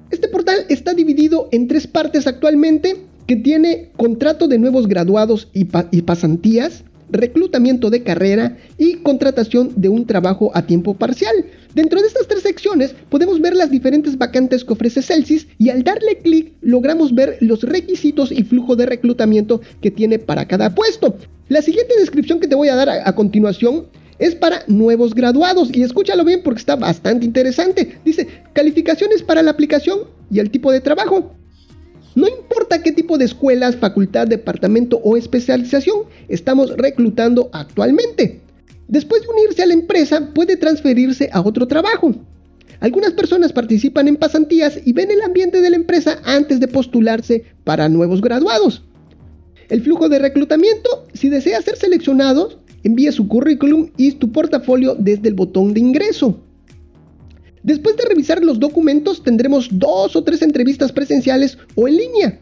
Este 0.09 0.27
portal 0.27 0.65
está 0.69 0.93
dividido 0.93 1.49
en 1.51 1.67
tres 1.67 1.85
partes 1.85 2.25
actualmente, 2.25 2.95
que 3.27 3.35
tiene 3.35 3.91
contrato 3.95 4.47
de 4.47 4.59
nuevos 4.59 4.87
graduados 4.87 5.49
y 5.53 5.65
pasantías, 6.01 6.83
reclutamiento 7.13 7.89
de 7.89 8.03
carrera 8.03 8.57
y 8.77 8.95
contratación 8.95 9.71
de 9.77 9.87
un 9.87 10.05
trabajo 10.05 10.51
a 10.53 10.65
tiempo 10.65 10.95
parcial. 10.95 11.45
Dentro 11.73 12.01
de 12.01 12.07
estas 12.07 12.27
tres 12.27 12.41
secciones 12.41 12.93
podemos 13.09 13.39
ver 13.39 13.55
las 13.55 13.71
diferentes 13.71 14.17
vacantes 14.17 14.65
que 14.65 14.73
ofrece 14.73 15.01
Celsius 15.01 15.47
y 15.57 15.69
al 15.69 15.83
darle 15.83 16.17
clic 16.17 16.53
logramos 16.61 17.15
ver 17.15 17.37
los 17.39 17.63
requisitos 17.63 18.31
y 18.31 18.43
flujo 18.43 18.75
de 18.75 18.87
reclutamiento 18.87 19.61
que 19.81 19.91
tiene 19.91 20.19
para 20.19 20.47
cada 20.47 20.75
puesto. 20.75 21.15
La 21.47 21.61
siguiente 21.61 21.93
descripción 21.97 22.39
que 22.39 22.47
te 22.47 22.55
voy 22.55 22.67
a 22.67 22.75
dar 22.75 22.89
a, 22.89 23.07
a 23.07 23.15
continuación 23.15 23.85
es 24.19 24.35
para 24.35 24.63
nuevos 24.67 25.13
graduados 25.13 25.69
y 25.73 25.83
escúchalo 25.83 26.23
bien 26.23 26.41
porque 26.43 26.59
está 26.59 26.75
bastante 26.75 27.25
interesante. 27.25 27.99
Dice 28.05 28.27
calificaciones 28.53 29.23
para 29.23 29.41
la 29.41 29.51
aplicación 29.51 30.01
y 30.31 30.39
el 30.39 30.49
tipo 30.49 30.71
de 30.71 30.81
trabajo. 30.81 31.33
No 32.15 32.27
importa 32.27 32.83
qué 32.83 32.91
tipo 32.91 33.17
de 33.17 33.25
escuelas, 33.25 33.75
facultad, 33.75 34.27
departamento 34.27 34.97
o 35.03 35.17
especialización 35.17 36.03
estamos 36.27 36.75
reclutando 36.77 37.49
actualmente. 37.53 38.41
Después 38.87 39.23
de 39.23 39.29
unirse 39.29 39.63
a 39.63 39.65
la 39.65 39.73
empresa, 39.73 40.29
puede 40.33 40.57
transferirse 40.57 41.29
a 41.31 41.41
otro 41.41 41.67
trabajo. 41.67 42.13
Algunas 42.79 43.13
personas 43.13 43.53
participan 43.53 44.07
en 44.07 44.17
pasantías 44.17 44.79
y 44.85 44.93
ven 44.93 45.09
el 45.09 45.21
ambiente 45.21 45.61
de 45.61 45.69
la 45.69 45.77
empresa 45.77 46.19
antes 46.25 46.59
de 46.59 46.67
postularse 46.67 47.45
para 47.63 47.89
nuevos 47.89 48.21
graduados. 48.21 48.83
El 49.69 49.81
flujo 49.81 50.09
de 50.09 50.19
reclutamiento, 50.19 51.07
si 51.13 51.29
desea 51.29 51.61
ser 51.61 51.77
seleccionado, 51.77 52.59
envíe 52.83 53.11
su 53.11 53.27
currículum 53.27 53.89
y 53.97 54.11
tu 54.11 54.31
portafolio 54.31 54.95
desde 54.99 55.29
el 55.29 55.33
botón 55.33 55.73
de 55.73 55.79
ingreso. 55.79 56.41
Después 57.63 57.95
de 57.95 58.05
revisar 58.05 58.43
los 58.43 58.59
documentos 58.59 59.23
tendremos 59.23 59.69
dos 59.71 60.15
o 60.15 60.23
tres 60.23 60.41
entrevistas 60.41 60.91
presenciales 60.91 61.57
o 61.75 61.87
en 61.87 61.97
línea. 61.97 62.39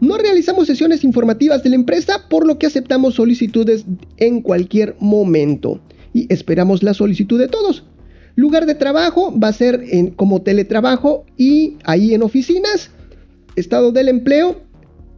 No 0.00 0.18
realizamos 0.18 0.66
sesiones 0.66 1.04
informativas 1.04 1.62
de 1.62 1.70
la 1.70 1.76
empresa, 1.76 2.28
por 2.28 2.44
lo 2.44 2.58
que 2.58 2.66
aceptamos 2.66 3.14
solicitudes 3.14 3.84
en 4.16 4.42
cualquier 4.42 4.96
momento 4.98 5.80
y 6.12 6.32
esperamos 6.32 6.82
la 6.82 6.92
solicitud 6.92 7.38
de 7.38 7.48
todos. 7.48 7.84
Lugar 8.34 8.66
de 8.66 8.74
trabajo 8.74 9.32
va 9.38 9.48
a 9.48 9.52
ser 9.52 9.84
en, 9.88 10.10
como 10.10 10.42
teletrabajo 10.42 11.24
y 11.36 11.76
ahí 11.84 12.14
en 12.14 12.22
oficinas. 12.22 12.90
Estado 13.54 13.92
del 13.92 14.08
empleo, 14.08 14.62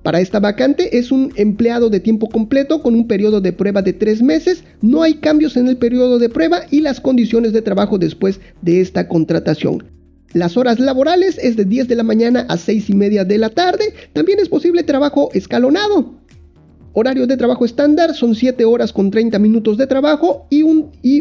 para 0.05 0.21
esta 0.21 0.39
vacante 0.39 0.99
es 0.99 1.11
un 1.11 1.33
empleado 1.35 1.89
de 1.89 1.99
tiempo 1.99 2.29
completo 2.29 2.83
con 2.83 2.95
un 2.95 3.09
periodo 3.09 3.41
de 3.41 3.55
prueba 3.55 3.81
de 3.81 3.95
tres 3.95 4.21
meses. 4.21 4.63
No 4.83 5.03
hay 5.03 5.15
cambios 5.15 5.57
en 5.57 5.67
el 5.67 5.79
periodo 5.79 6.19
de 6.19 6.29
prueba 6.29 6.61
y 6.71 6.83
las 6.83 7.01
condiciones 7.01 7.55
de 7.55 7.63
trabajo 7.63 7.97
después 7.97 8.39
de 8.61 8.83
esta 8.83 9.09
contratación. 9.09 9.83
Las 10.35 10.59
horas 10.59 10.79
laborales 10.79 11.39
es 11.39 11.57
de 11.57 11.65
10 11.65 11.89
de 11.89 11.97
la 11.97 12.03
mañana 12.03 12.45
a 12.51 12.59
6 12.59 12.91
y 12.91 12.95
media 12.95 13.25
de 13.25 13.39
la 13.39 13.49
tarde. 13.49 13.95
También 14.13 14.41
es 14.41 14.51
posible 14.51 14.83
trabajo 14.83 15.31
escalonado. 15.33 16.13
Horario 16.93 17.27
de 17.27 17.39
trabajo 17.39 17.65
estándar 17.65 18.15
son 18.15 18.35
7 18.35 18.63
horas 18.67 18.93
con 18.93 19.11
30 19.11 19.39
minutos 19.39 19.79
de 19.79 19.87
trabajo 19.87 20.47
y 20.51 20.63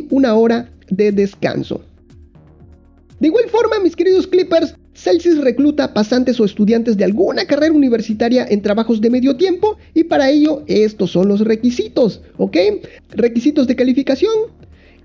una 0.09 0.35
hora 0.35 0.73
de 0.89 1.13
descanso. 1.13 1.85
De 3.19 3.27
igual 3.27 3.45
forma, 3.49 3.79
mis 3.79 3.95
queridos 3.95 4.27
Clippers, 4.27 4.75
Celsius 4.93 5.39
recluta 5.39 5.93
pasantes 5.93 6.39
o 6.39 6.45
estudiantes 6.45 6.97
de 6.97 7.03
alguna 7.03 7.45
carrera 7.45 7.73
universitaria 7.73 8.45
en 8.49 8.61
trabajos 8.61 9.01
de 9.01 9.09
medio 9.09 9.35
tiempo 9.35 9.77
y 9.93 10.03
para 10.03 10.29
ello 10.29 10.63
estos 10.67 11.11
son 11.11 11.27
los 11.27 11.41
requisitos, 11.41 12.21
¿ok? 12.37 12.57
Requisitos 13.09 13.67
de 13.67 13.75
calificación. 13.75 14.33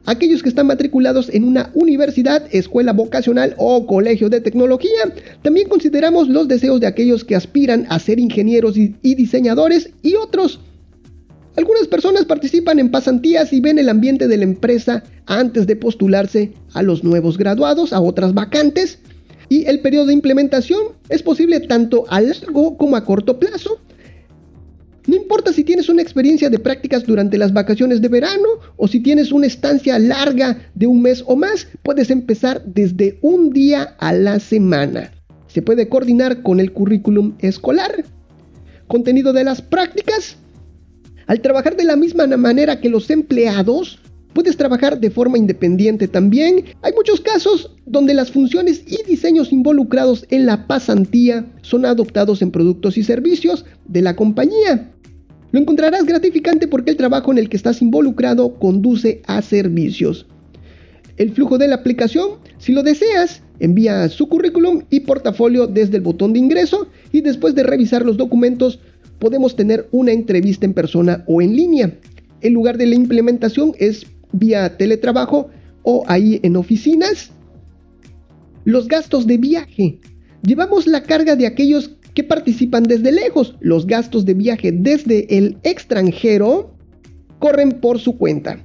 Aquellos 0.07 0.43
que 0.43 0.49
están 0.49 0.67
matriculados 0.67 1.29
en 1.29 1.45
una 1.45 1.71
universidad, 1.75 2.47
escuela 2.51 2.93
vocacional 2.93 3.55
o 3.59 3.87
colegio 3.87 4.31
de 4.31 4.41
tecnología. 4.41 5.13
También 5.43 5.69
consideramos 5.69 6.29
los 6.29 6.49
deseos 6.49 6.81
de 6.81 6.87
aquellos 6.87 7.25
que 7.25 7.37
aspiran 7.37 7.87
a 7.91 7.99
ser 7.99 8.19
ingenieros 8.19 8.77
y, 8.77 8.95
diseñadores 9.03 9.91
y 10.03 10.15
otros. 10.15 10.61
Algunas 11.59 11.89
personas 11.89 12.25
participan 12.25 12.79
en 12.79 12.89
pasantías 12.89 13.53
y 13.53 13.59
ven 13.59 13.81
el 13.81 13.89
ambiente 13.89 14.29
de 14.29 14.37
la 14.37 14.45
empresa 14.45 15.03
antes 15.27 15.67
de 15.67 15.75
postularse 15.75 16.53
a 16.73 16.85
los 16.85 17.03
nuevos 17.03 17.37
graduados, 17.37 17.93
a 17.93 18.01
otras 18.01 18.33
vacantes. 18.33 19.01
Y 19.49 19.65
el 19.67 19.81
periodo 19.81 20.07
de 20.07 20.13
implementación 20.13 20.81
es 21.09 21.21
posible 21.21 21.59
tanto 21.59 22.05
a 22.11 22.21
largo 22.21 22.77
como 22.77 22.95
a 22.95 23.05
corto 23.05 23.41
plazo. 23.41 23.81
No 25.09 25.17
importa 25.17 25.53
si 25.53 25.65
tienes 25.65 25.89
una 25.89 26.01
experiencia 26.01 26.49
de 26.49 26.61
prácticas 26.61 27.05
durante 27.05 27.37
las 27.37 27.53
vacaciones 27.53 28.01
de 28.01 28.07
verano 28.07 28.47
o 28.77 28.87
si 28.87 29.01
tienes 29.01 29.33
una 29.33 29.49
estancia 29.49 29.99
larga 29.99 30.71
de 30.77 30.87
un 30.87 31.03
mes 31.03 31.25
o 31.27 31.35
más, 31.35 31.67
puedes 31.83 32.11
empezar 32.11 32.63
desde 32.67 33.19
un 33.21 33.51
día 33.51 33.97
a 33.99 34.13
la 34.13 34.39
semana. 34.39 35.11
Se 35.49 35.63
puede 35.63 35.89
coordinar 35.89 36.43
con 36.43 36.61
el 36.61 36.73
currículum 36.73 37.35
escolar. 37.41 38.05
Contenido 38.87 39.33
de 39.33 39.43
las 39.43 39.61
prácticas. 39.61 40.37
Al 41.29 41.43
trabajar 41.43 41.77
de 41.77 41.85
la 41.85 41.95
misma 41.95 42.27
manera 42.27 42.81
que 42.81 42.89
los 42.89 43.11
empleados, 43.11 43.99
puedes 44.33 44.57
trabajar 44.57 44.99
de 44.99 45.11
forma 45.11 45.37
independiente 45.37 46.09
también. 46.09 46.65
Hay 46.81 46.95
muchos 46.95 47.21
casos 47.21 47.71
donde 47.85 48.15
las 48.15 48.31
funciones 48.31 48.83
y 48.87 49.07
diseños 49.07 49.53
involucrados 49.53 50.25
en 50.31 50.47
la 50.47 50.67
pasantía 50.67 51.45
son 51.61 51.85
adoptados 51.85 52.41
en 52.41 52.51
productos 52.51 52.97
y 52.97 53.03
servicios 53.03 53.67
de 53.87 54.01
la 54.01 54.17
compañía. 54.17 54.91
Lo 55.53 55.61
encontrarás 55.61 56.07
gratificante 56.07 56.67
porque 56.67 56.93
el 56.93 56.97
trabajo 56.97 57.31
en 57.31 57.37
el 57.37 57.51
que 57.51 57.59
estás 57.59 57.83
involucrado 57.83 58.55
conduce 58.59 59.21
a 59.27 59.43
servicios. 59.43 60.27
El 61.19 61.33
flujo 61.33 61.59
de 61.59 61.69
la 61.69 61.75
aplicación, 61.75 62.39
si 62.57 62.73
lo 62.73 62.83
deseas, 62.83 63.43
envía 63.61 64.09
su 64.09 64.29
currículum 64.29 64.85
y 64.89 65.01
portafolio 65.01 65.67
desde 65.67 65.97
el 65.97 66.03
botón 66.03 66.33
de 66.33 66.39
ingreso 66.39 66.89
y 67.13 67.21
después 67.21 67.55
de 67.55 67.65
revisar 67.65 68.07
los 68.07 68.17
documentos 68.17 68.79
podemos 69.19 69.57
tener 69.57 69.89
una 69.91 70.13
entrevista 70.13 70.67
en 70.67 70.75
persona 70.75 71.25
o 71.27 71.43
en 71.43 71.57
línea. 71.57 71.99
El 72.41 72.53
lugar 72.53 72.79
de 72.79 72.87
la 72.87 72.95
implementación 72.95 73.73
es 73.79 74.07
vía 74.33 74.77
teletrabajo 74.77 75.49
o 75.83 76.05
ahí 76.07 76.41
en 76.43 76.57
oficinas. 76.57 77.31
Los 78.65 78.89
gastos 78.89 79.27
de 79.27 79.39
viaje. 79.39 79.99
Llevamos 80.43 80.87
la 80.87 81.03
carga 81.03 81.37
de 81.37 81.47
aquellos 81.47 81.97
que 82.15 82.25
participan 82.25 82.85
desde 82.85 83.13
lejos. 83.13 83.57
Los 83.61 83.87
gastos 83.87 84.25
de 84.25 84.35
viaje 84.35 84.73
desde 84.73 85.37
el 85.37 85.57
extranjero 85.63 86.75
corren 87.39 87.81
por 87.81 87.99
su 87.99 88.17
cuenta. 88.17 88.65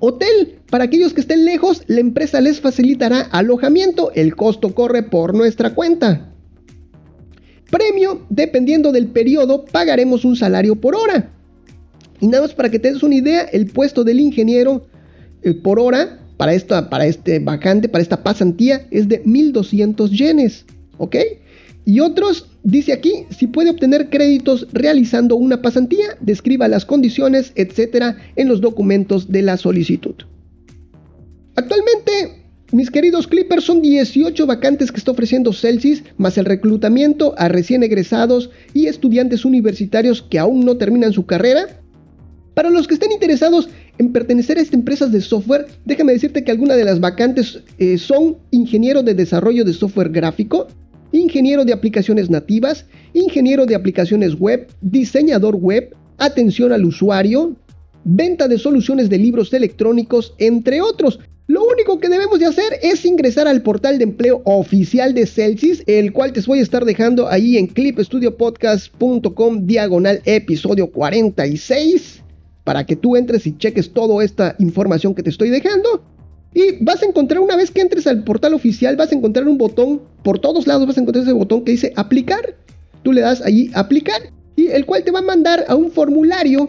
Hotel. 0.00 0.58
Para 0.70 0.84
aquellos 0.84 1.12
que 1.12 1.20
estén 1.20 1.44
lejos, 1.44 1.82
la 1.86 2.00
empresa 2.00 2.40
les 2.40 2.60
facilitará 2.60 3.20
alojamiento. 3.20 4.10
El 4.14 4.34
costo 4.34 4.74
corre 4.74 5.02
por 5.02 5.34
nuestra 5.34 5.74
cuenta. 5.74 6.31
Premio. 7.72 8.26
Dependiendo 8.28 8.92
del 8.92 9.06
periodo, 9.06 9.64
pagaremos 9.64 10.26
un 10.26 10.36
salario 10.36 10.76
por 10.76 10.94
hora. 10.94 11.32
Y 12.20 12.26
nada 12.26 12.42
más 12.42 12.54
para 12.54 12.70
que 12.70 12.78
te 12.78 12.92
des 12.92 13.02
una 13.02 13.14
idea, 13.14 13.40
el 13.44 13.66
puesto 13.66 14.04
del 14.04 14.20
ingeniero 14.20 14.86
eh, 15.42 15.54
por 15.54 15.80
hora 15.80 16.20
para, 16.36 16.52
esta, 16.52 16.90
para 16.90 17.06
este 17.06 17.38
vacante, 17.38 17.88
para 17.88 18.02
esta 18.02 18.22
pasantía, 18.22 18.86
es 18.90 19.08
de 19.08 19.22
1200 19.24 20.10
yenes. 20.10 20.66
¿Ok? 20.98 21.16
Y 21.86 22.00
otros, 22.00 22.50
dice 22.62 22.92
aquí, 22.92 23.24
si 23.30 23.46
puede 23.46 23.70
obtener 23.70 24.10
créditos 24.10 24.68
realizando 24.72 25.36
una 25.36 25.62
pasantía, 25.62 26.18
describa 26.20 26.68
las 26.68 26.84
condiciones, 26.84 27.52
etcétera, 27.54 28.18
en 28.36 28.48
los 28.48 28.60
documentos 28.60 29.32
de 29.32 29.42
la 29.42 29.56
solicitud. 29.56 30.14
Actualmente, 31.56 32.41
mis 32.72 32.90
queridos 32.90 33.26
Clippers, 33.28 33.64
son 33.64 33.82
18 33.82 34.46
vacantes 34.46 34.90
que 34.90 34.96
está 34.96 35.10
ofreciendo 35.10 35.52
Celsius, 35.52 36.02
más 36.16 36.38
el 36.38 36.46
reclutamiento 36.46 37.34
a 37.36 37.48
recién 37.48 37.82
egresados 37.82 38.50
y 38.72 38.86
estudiantes 38.86 39.44
universitarios 39.44 40.22
que 40.22 40.38
aún 40.38 40.64
no 40.64 40.78
terminan 40.78 41.12
su 41.12 41.26
carrera. 41.26 41.66
Para 42.54 42.70
los 42.70 42.86
que 42.86 42.94
estén 42.94 43.12
interesados 43.12 43.68
en 43.98 44.12
pertenecer 44.12 44.56
a 44.56 44.62
estas 44.62 44.74
empresas 44.74 45.12
de 45.12 45.20
software, 45.20 45.66
déjame 45.84 46.12
decirte 46.12 46.44
que 46.44 46.50
algunas 46.50 46.78
de 46.78 46.84
las 46.84 46.98
vacantes 46.98 47.62
eh, 47.78 47.98
son 47.98 48.38
ingeniero 48.50 49.02
de 49.02 49.14
desarrollo 49.14 49.64
de 49.64 49.74
software 49.74 50.10
gráfico, 50.10 50.66
ingeniero 51.12 51.64
de 51.64 51.74
aplicaciones 51.74 52.30
nativas, 52.30 52.86
ingeniero 53.12 53.66
de 53.66 53.74
aplicaciones 53.74 54.34
web, 54.34 54.66
diseñador 54.80 55.56
web, 55.56 55.94
atención 56.18 56.72
al 56.72 56.86
usuario, 56.86 57.54
venta 58.04 58.48
de 58.48 58.58
soluciones 58.58 59.08
de 59.10 59.18
libros 59.18 59.52
electrónicos, 59.52 60.34
entre 60.38 60.80
otros. 60.80 61.20
Lo 61.52 61.64
único 61.64 62.00
que 62.00 62.08
debemos 62.08 62.38
de 62.38 62.46
hacer 62.46 62.78
es 62.80 63.04
ingresar 63.04 63.46
al 63.46 63.60
portal 63.60 63.98
de 63.98 64.04
empleo 64.04 64.40
oficial 64.46 65.12
de 65.12 65.26
Celsius, 65.26 65.82
el 65.86 66.14
cual 66.14 66.32
te 66.32 66.40
voy 66.40 66.60
a 66.60 66.62
estar 66.62 66.86
dejando 66.86 67.28
ahí 67.28 67.58
en 67.58 67.66
clipstudiopodcast.com 67.66 69.66
diagonal 69.66 70.22
episodio 70.24 70.90
46 70.90 72.22
para 72.64 72.86
que 72.86 72.96
tú 72.96 73.16
entres 73.16 73.46
y 73.46 73.54
cheques 73.58 73.92
toda 73.92 74.24
esta 74.24 74.56
información 74.60 75.14
que 75.14 75.22
te 75.22 75.28
estoy 75.28 75.50
dejando. 75.50 76.02
Y 76.54 76.82
vas 76.82 77.02
a 77.02 77.06
encontrar, 77.06 77.40
una 77.40 77.56
vez 77.56 77.70
que 77.70 77.82
entres 77.82 78.06
al 78.06 78.24
portal 78.24 78.54
oficial, 78.54 78.96
vas 78.96 79.12
a 79.12 79.14
encontrar 79.14 79.46
un 79.46 79.58
botón, 79.58 80.00
por 80.24 80.38
todos 80.38 80.66
lados 80.66 80.86
vas 80.86 80.96
a 80.96 81.02
encontrar 81.02 81.22
ese 81.22 81.34
botón 81.34 81.66
que 81.66 81.72
dice 81.72 81.92
aplicar. 81.96 82.56
Tú 83.02 83.12
le 83.12 83.20
das 83.20 83.42
allí 83.42 83.70
aplicar 83.74 84.22
y 84.56 84.68
el 84.68 84.86
cual 84.86 85.04
te 85.04 85.10
va 85.10 85.18
a 85.18 85.22
mandar 85.22 85.66
a 85.68 85.74
un 85.74 85.90
formulario, 85.90 86.66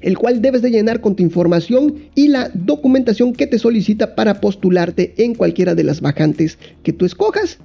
el 0.00 0.18
cual 0.18 0.42
debes 0.42 0.62
de 0.62 0.70
llenar 0.70 1.00
con 1.00 1.16
tu 1.16 1.22
información 1.22 1.94
y 2.14 2.28
la 2.28 2.50
documentación 2.54 3.32
que 3.32 3.46
te 3.46 3.58
solicita 3.58 4.14
para 4.14 4.40
postularte 4.40 5.14
en 5.18 5.34
cualquiera 5.34 5.74
de 5.74 5.84
las 5.84 6.00
vacantes 6.00 6.58
que 6.82 6.92
tú 6.92 7.04
escojas. 7.04 7.58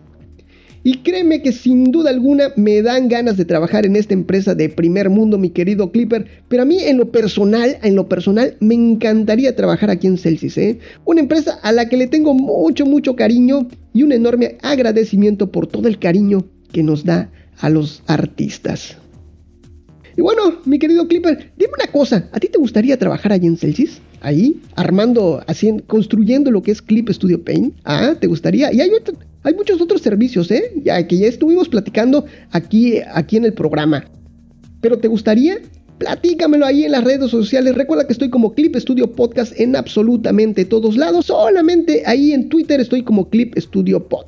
Y 0.85 0.97
créeme 0.97 1.41
que 1.41 1.53
sin 1.53 1.91
duda 1.91 2.09
alguna 2.09 2.51
me 2.57 2.81
dan 2.81 3.07
ganas 3.07 3.37
de 3.37 3.45
trabajar 3.45 3.85
en 3.85 3.95
esta 3.95 4.13
empresa 4.13 4.53
de 4.53 4.67
primer 4.67 5.09
mundo, 5.09 5.37
mi 5.37 5.49
querido 5.49 5.91
Clipper. 5.93 6.25
Pero 6.49 6.63
a 6.63 6.65
mí 6.65 6.79
en 6.83 6.97
lo 6.97 7.09
personal, 7.09 7.77
en 7.81 7.95
lo 7.95 8.09
personal, 8.09 8.57
me 8.59 8.75
encantaría 8.75 9.55
trabajar 9.55 9.89
aquí 9.89 10.07
en 10.07 10.17
Celsius, 10.17 10.57
¿eh? 10.57 10.79
Una 11.05 11.21
empresa 11.21 11.57
a 11.63 11.71
la 11.71 11.87
que 11.87 11.95
le 11.95 12.07
tengo 12.07 12.33
mucho, 12.33 12.85
mucho 12.85 13.15
cariño 13.15 13.69
y 13.93 14.03
un 14.03 14.11
enorme 14.11 14.57
agradecimiento 14.61 15.51
por 15.53 15.67
todo 15.67 15.87
el 15.87 15.99
cariño 15.99 16.45
que 16.73 16.83
nos 16.83 17.05
da 17.05 17.31
a 17.59 17.69
los 17.69 18.03
artistas. 18.07 18.97
Y 20.15 20.21
bueno, 20.21 20.59
mi 20.65 20.77
querido 20.79 21.07
Clipper, 21.07 21.51
dime 21.57 21.73
una 21.75 21.91
cosa, 21.91 22.29
¿a 22.31 22.39
ti 22.39 22.47
te 22.47 22.59
gustaría 22.59 22.97
trabajar 22.97 23.31
allí 23.31 23.47
en 23.47 23.57
Celsius? 23.57 23.99
Ahí, 24.21 24.61
armando, 24.75 25.43
construyendo 25.87 26.51
lo 26.51 26.61
que 26.61 26.71
es 26.71 26.81
Clip 26.81 27.09
Studio 27.09 27.43
Paint. 27.43 27.75
Ah, 27.83 28.15
¿te 28.19 28.27
gustaría? 28.27 28.71
Y 28.71 28.79
hay 28.79 28.91
hay 29.43 29.53
muchos 29.53 29.81
otros 29.81 30.01
servicios, 30.01 30.49
¿eh? 30.51 30.71
Ya 30.83 31.05
que 31.05 31.17
ya 31.17 31.27
estuvimos 31.27 31.67
platicando 31.67 32.25
aquí, 32.51 32.99
aquí 33.13 33.37
en 33.37 33.45
el 33.45 33.53
programa. 33.53 34.05
¿Pero 34.79 34.97
te 34.99 35.09
gustaría? 35.09 35.59
Platícamelo 35.97 36.65
ahí 36.65 36.85
en 36.85 36.91
las 36.91 37.03
redes 37.03 37.29
sociales. 37.29 37.75
Recuerda 37.75 38.07
que 38.07 38.13
estoy 38.13 38.29
como 38.29 38.53
Clip 38.53 38.75
Studio 38.77 39.11
Podcast 39.11 39.59
en 39.59 39.75
absolutamente 39.75 40.63
todos 40.63 40.95
lados. 40.95 41.25
Solamente 41.25 42.03
ahí 42.05 42.31
en 42.31 42.49
Twitter 42.49 42.79
estoy 42.79 43.03
como 43.03 43.29
Clip 43.29 43.57
Studio 43.57 44.07
Pod. 44.07 44.25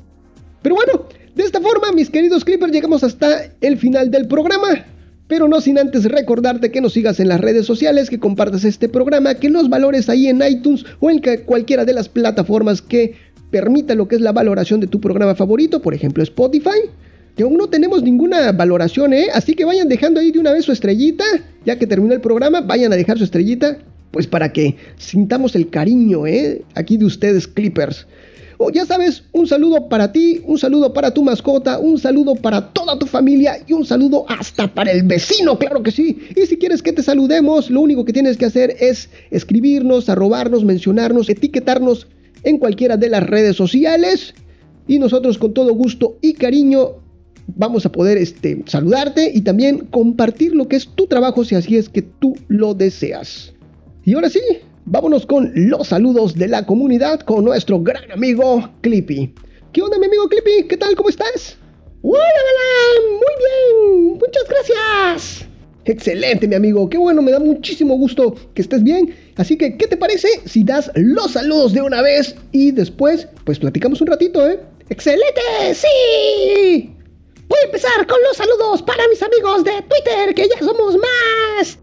Pero 0.62 0.74
bueno, 0.74 1.06
de 1.34 1.42
esta 1.42 1.60
forma, 1.60 1.92
mis 1.92 2.10
queridos 2.10 2.44
Clippers, 2.44 2.72
llegamos 2.72 3.04
hasta 3.04 3.52
el 3.60 3.78
final 3.78 4.10
del 4.10 4.26
programa. 4.26 4.84
Pero 5.28 5.48
no 5.48 5.60
sin 5.60 5.78
antes 5.78 6.04
recordarte 6.04 6.70
que 6.70 6.80
nos 6.80 6.92
sigas 6.92 7.18
en 7.18 7.28
las 7.28 7.40
redes 7.40 7.66
sociales, 7.66 8.10
que 8.10 8.20
compartas 8.20 8.64
este 8.64 8.88
programa, 8.88 9.34
que 9.34 9.50
los 9.50 9.68
valores 9.68 10.08
ahí 10.08 10.28
en 10.28 10.40
iTunes 10.48 10.84
o 11.00 11.10
en 11.10 11.20
cualquiera 11.44 11.84
de 11.84 11.94
las 11.94 12.08
plataformas 12.08 12.80
que 12.80 13.14
permita 13.50 13.94
lo 13.94 14.08
que 14.08 14.16
es 14.16 14.20
la 14.20 14.32
valoración 14.32 14.80
de 14.80 14.86
tu 14.86 15.00
programa 15.00 15.34
favorito, 15.34 15.80
por 15.82 15.94
ejemplo 15.94 16.22
Spotify, 16.22 16.90
que 17.36 17.42
aún 17.42 17.56
no 17.56 17.68
tenemos 17.68 18.02
ninguna 18.02 18.52
valoración, 18.52 19.12
¿eh? 19.12 19.26
Así 19.34 19.54
que 19.54 19.64
vayan 19.64 19.88
dejando 19.88 20.20
ahí 20.20 20.32
de 20.32 20.38
una 20.38 20.52
vez 20.52 20.64
su 20.64 20.72
estrellita, 20.72 21.24
ya 21.64 21.78
que 21.78 21.86
terminó 21.86 22.14
el 22.14 22.20
programa, 22.20 22.60
vayan 22.60 22.92
a 22.92 22.96
dejar 22.96 23.18
su 23.18 23.24
estrellita, 23.24 23.78
pues 24.10 24.26
para 24.26 24.52
que 24.52 24.76
sintamos 24.96 25.54
el 25.54 25.68
cariño, 25.68 26.26
¿eh? 26.26 26.62
Aquí 26.74 26.96
de 26.96 27.04
ustedes, 27.04 27.46
Clippers. 27.46 28.06
O 28.58 28.70
ya 28.70 28.86
sabes, 28.86 29.24
un 29.32 29.46
saludo 29.46 29.88
para 29.88 30.12
ti, 30.12 30.40
un 30.44 30.58
saludo 30.58 30.92
para 30.92 31.12
tu 31.12 31.22
mascota, 31.22 31.78
un 31.78 31.98
saludo 31.98 32.34
para 32.34 32.72
toda 32.72 32.98
tu 32.98 33.06
familia 33.06 33.58
y 33.66 33.72
un 33.72 33.84
saludo 33.84 34.24
hasta 34.28 34.72
para 34.72 34.92
el 34.92 35.02
vecino, 35.02 35.58
claro 35.58 35.82
que 35.82 35.90
sí. 35.90 36.18
Y 36.34 36.46
si 36.46 36.56
quieres 36.56 36.82
que 36.82 36.92
te 36.92 37.02
saludemos, 37.02 37.70
lo 37.70 37.80
único 37.80 38.04
que 38.04 38.12
tienes 38.12 38.36
que 38.36 38.46
hacer 38.46 38.76
es 38.80 39.10
escribirnos, 39.30 40.08
arrobarnos, 40.08 40.64
mencionarnos, 40.64 41.28
etiquetarnos 41.28 42.06
en 42.44 42.58
cualquiera 42.58 42.96
de 42.96 43.10
las 43.10 43.24
redes 43.26 43.56
sociales 43.56 44.34
y 44.88 44.98
nosotros 44.98 45.38
con 45.38 45.52
todo 45.52 45.74
gusto 45.74 46.16
y 46.22 46.34
cariño 46.34 46.96
vamos 47.54 47.86
a 47.86 47.92
poder 47.92 48.18
este, 48.18 48.62
saludarte 48.66 49.30
y 49.32 49.42
también 49.42 49.86
compartir 49.86 50.54
lo 50.54 50.68
que 50.68 50.76
es 50.76 50.88
tu 50.88 51.06
trabajo 51.06 51.44
si 51.44 51.54
así 51.54 51.76
es 51.76 51.88
que 51.88 52.02
tú 52.02 52.36
lo 52.48 52.74
deseas. 52.74 53.52
Y 54.04 54.14
ahora 54.14 54.30
sí, 54.30 54.40
vámonos 54.86 55.26
con 55.26 55.50
los 55.54 55.88
saludos 55.88 56.34
de 56.34 56.48
la 56.48 56.64
comunidad 56.64 57.20
con 57.20 57.44
nuestro 57.44 57.80
gran 57.80 58.10
amigo 58.12 58.70
Clippy. 58.80 59.34
¿Qué 59.72 59.82
onda 59.82 59.98
mi 59.98 60.06
amigo 60.06 60.28
Clippy? 60.28 60.66
¿Qué 60.68 60.76
tal? 60.76 60.94
¿Cómo 60.94 61.08
estás? 61.08 61.58
Hola, 62.02 62.22
hola, 62.22 63.10
muy 63.10 63.98
bien, 63.98 64.18
muchas 64.18 64.44
gracias. 64.48 65.48
Excelente, 65.84 66.48
mi 66.48 66.54
amigo. 66.54 66.88
Qué 66.88 66.98
bueno, 66.98 67.20
me 67.20 67.32
da 67.32 67.38
muchísimo 67.38 67.96
gusto 67.96 68.34
que 68.54 68.62
estés 68.62 68.82
bien. 68.82 69.14
Así 69.36 69.56
que, 69.56 69.76
¿qué 69.76 69.86
te 69.86 69.96
parece 69.96 70.28
si 70.44 70.64
das 70.64 70.90
los 70.94 71.32
saludos 71.32 71.72
de 71.72 71.82
una 71.82 72.00
vez 72.02 72.36
y 72.52 72.70
después, 72.70 73.28
pues 73.44 73.58
platicamos 73.58 74.00
un 74.00 74.06
ratito, 74.06 74.48
eh? 74.48 74.60
¡Excelente! 74.88 75.40
¡Sí! 75.74 76.92
Voy 77.48 77.58
a 77.62 77.66
empezar 77.66 78.06
con 78.06 78.18
los 78.22 78.36
saludos 78.36 78.82
para 78.82 79.06
mis 79.08 79.22
amigos 79.22 79.64
de 79.64 79.72
Twitter, 79.82 80.34
que 80.34 80.48
ya 80.48 80.64
somos 80.64 80.96
más. 80.96 81.78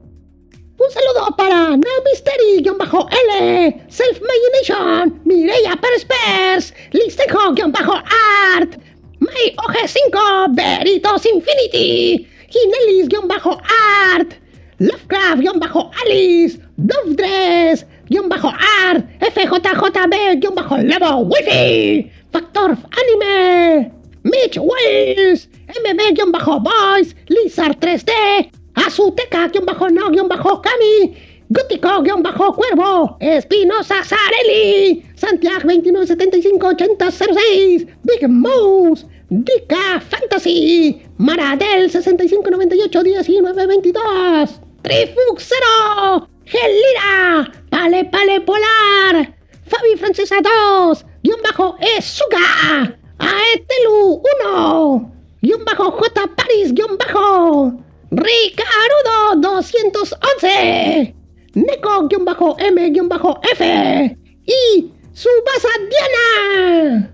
Un 0.83 0.91
saludo 0.91 1.31
para 1.37 1.77
No 1.77 2.01
Mystery-L, 2.03 3.85
Self 3.87 4.19
Imagination, 4.19 5.21
Mireia 5.23 5.77
Pérez 5.77 6.03
Pers, 6.03 6.73
Listenho-Art, 6.91 8.75
May 9.19 9.55
OG5, 9.55 10.53
Veritos 10.53 11.25
Infinity, 11.25 12.27
Ginelis-Art, 12.49 14.33
Lovecraft-Alice, 14.79 16.59
Dovdress-Art, 16.75 19.05
FJJB-Levo 19.21 21.23
Wifi, 21.29 22.11
Factor 22.29 22.77
Anime, 22.99 23.89
Mitch 24.23 24.57
Wells, 24.57 25.47
MB-Boys, 25.69 27.15
Lizard 27.29 27.79
3D, 27.79 28.51
Azuteca-no-Cami, 28.85 31.15
Gótico-Cuervo, 31.49 33.17
Espinosa 33.19 34.03
Sarelli, 34.03 35.03
Santiago 35.15 35.67
2975-8006, 35.69 37.87
Big 38.03 38.27
Mouse, 38.27 39.05
Dica 39.29 39.99
Fantasy, 39.99 41.01
Maradel 41.17 41.89
6598-1922, 41.91 44.59
Trifuxero, 44.81 46.27
Gelira, 46.45 47.51
Pale 47.69 48.05
Pale 48.05 48.41
Polar, 48.41 49.33
Fabi 49.65 49.95
Francesa 49.97 50.41
2, 50.41 51.05
guion 51.23 51.41
bajo 51.43 51.75
Esuga, 51.79 52.97
Aetelu 53.19 54.21
1, 54.43 55.11
guion 55.41 55.65
bajo 55.65 55.91
J 55.91 56.27
Paris, 56.35 56.73
guion 56.73 56.97
bajo 56.97 57.73
Ricarudo 58.15 59.41
211, 59.41 61.15
Neko-M-F 61.55 63.63
y 64.45 64.91
Subasa 65.13 65.69
Diana. 65.89 67.11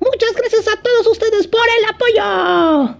Muchas 0.00 0.32
gracias 0.34 0.68
a 0.68 0.80
todos 0.80 1.06
ustedes 1.08 1.46
por 1.46 1.60
el 1.78 1.84
apoyo. 1.94 2.96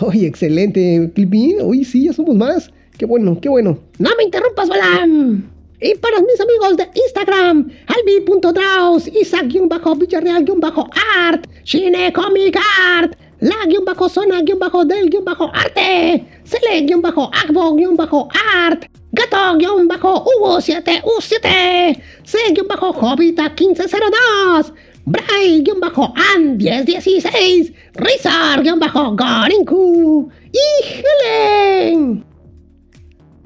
Oye, 0.00 0.28
excelente, 0.28 1.10
Clippy. 1.12 1.56
Hoy 1.60 1.84
sí, 1.84 2.04
ya 2.04 2.12
somos 2.12 2.36
más. 2.36 2.70
Qué 2.96 3.04
bueno, 3.04 3.36
qué 3.40 3.48
bueno. 3.48 3.80
No 3.98 4.10
me 4.16 4.22
interrumpas, 4.22 4.68
Balam. 4.68 5.50
Y 5.80 5.96
para 5.96 6.20
mis 6.20 6.40
amigos 6.40 6.76
de 6.76 6.88
Instagram, 6.94 7.68
albi.draus, 7.88 9.08
Isaac-Villarreal-Art, 9.08 11.48
Shine 11.64 12.12
Comic 12.12 12.56
Art, 12.88 13.16
la-zona-del-arte, 13.44 16.24
Cele-agbo-art, 16.44 18.86
Gato-Hugo7U7, 19.12 22.00
C-Jovita1502, 22.24 24.72
Bray-An1016, 25.06 27.74
Rizar-Gorinku 27.94 30.30
y 30.50 30.58
Helen. 30.88 32.24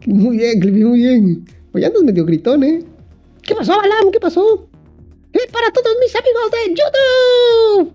Muy 0.07 0.37
bien, 0.37 0.61
Clippy, 0.61 0.85
muy 0.85 1.01
bien. 1.01 1.45
Oye, 1.75 1.87
andas 1.87 2.05
medio 2.05 2.25
gritón, 2.25 2.63
¿eh? 2.63 2.85
¿Qué 3.43 3.53
pasó, 3.55 3.81
Alam? 3.81 4.13
¿Qué 4.13 4.21
pasó? 4.21 4.69
Y 5.35 5.39
para 5.53 5.73
todos 5.73 5.97
mis 6.01 6.15
amigos 6.15 6.51
de 6.53 6.69
YouTube. 6.71 7.93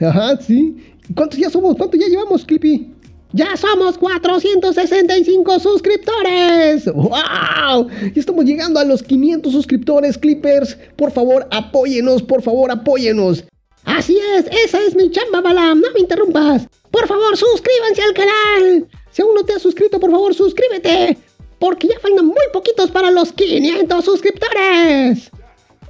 Ajá, 0.00 0.36
sí. 0.40 0.76
¿Cuántos 1.12 1.38
ya 1.38 1.50
somos? 1.50 1.76
¿Cuántos 1.76 2.00
ya 2.00 2.06
llevamos, 2.06 2.44
Clippy? 2.44 2.90
¡Ya 3.32 3.56
somos 3.56 3.98
465 3.98 5.58
suscriptores! 5.58 6.86
¡Wow! 6.86 7.88
Ya 8.14 8.20
estamos 8.20 8.44
llegando 8.44 8.78
a 8.78 8.84
los 8.84 9.02
500 9.02 9.52
suscriptores, 9.52 10.16
Clippers. 10.16 10.78
Por 10.96 11.10
favor, 11.10 11.46
apóyenos, 11.50 12.22
por 12.22 12.42
favor, 12.42 12.70
apóyenos. 12.70 13.44
Así 13.84 14.18
es, 14.36 14.46
esa 14.64 14.80
es 14.80 14.94
mi 14.94 15.10
chamba, 15.10 15.40
Balam. 15.40 15.80
No 15.80 15.88
me 15.92 16.00
interrumpas. 16.00 16.66
Por 16.90 17.06
favor, 17.06 17.36
suscríbanse 17.36 18.02
al 18.02 18.14
canal. 18.14 18.88
Si 19.10 19.20
aún 19.20 19.34
no 19.34 19.44
te 19.44 19.52
has 19.52 19.62
suscrito, 19.62 20.00
por 20.00 20.10
favor, 20.10 20.32
suscríbete. 20.32 21.18
Porque 21.58 21.88
ya 21.88 21.98
faltan 21.98 22.26
muy 22.26 22.46
poquitos 22.52 22.90
para 22.90 23.10
los 23.10 23.32
500 23.32 24.04
suscriptores. 24.04 25.30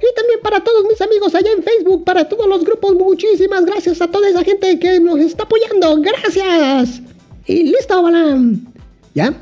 Y 0.01 0.15
también 0.15 0.39
para 0.43 0.63
todos 0.63 0.83
mis 0.89 0.99
amigos 1.01 1.33
allá 1.35 1.49
en 1.51 1.63
Facebook, 1.63 2.03
para 2.03 2.27
todos 2.27 2.47
los 2.47 2.63
grupos, 2.63 2.95
muchísimas 2.95 3.65
gracias 3.65 4.01
a 4.01 4.07
toda 4.07 4.29
esa 4.29 4.43
gente 4.43 4.77
que 4.79 4.99
nos 4.99 5.19
está 5.19 5.43
apoyando. 5.43 6.01
Gracias. 6.01 7.01
Y 7.45 7.63
listo, 7.63 8.01
Balam. 8.01 8.65
¿Ya? 9.13 9.33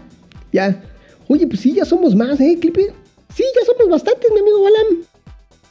Ya. 0.51 0.81
Oye, 1.27 1.47
pues 1.47 1.61
sí, 1.61 1.73
ya 1.73 1.85
somos 1.85 2.15
más, 2.15 2.39
¿eh, 2.39 2.57
Clippy? 2.59 2.87
Sí, 3.35 3.43
ya 3.55 3.65
somos 3.65 3.89
bastantes, 3.89 4.29
mi 4.31 4.39
amigo 4.39 4.63
Balam. 4.63 5.03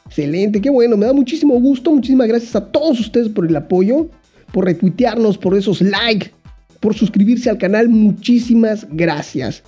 Excelente, 0.07 0.61
qué 0.61 0.69
bueno, 0.69 0.97
me 0.97 1.05
da 1.05 1.13
muchísimo 1.13 1.59
gusto. 1.59 1.91
Muchísimas 1.91 2.27
gracias 2.27 2.55
a 2.55 2.71
todos 2.71 2.99
ustedes 2.99 3.29
por 3.29 3.47
el 3.47 3.55
apoyo, 3.55 4.09
por 4.51 4.65
retuitearnos, 4.65 5.37
por 5.37 5.57
esos 5.57 5.81
likes, 5.81 6.31
por 6.79 6.93
suscribirse 6.93 7.49
al 7.49 7.57
canal. 7.57 7.89
Muchísimas 7.89 8.85
gracias. 8.91 9.63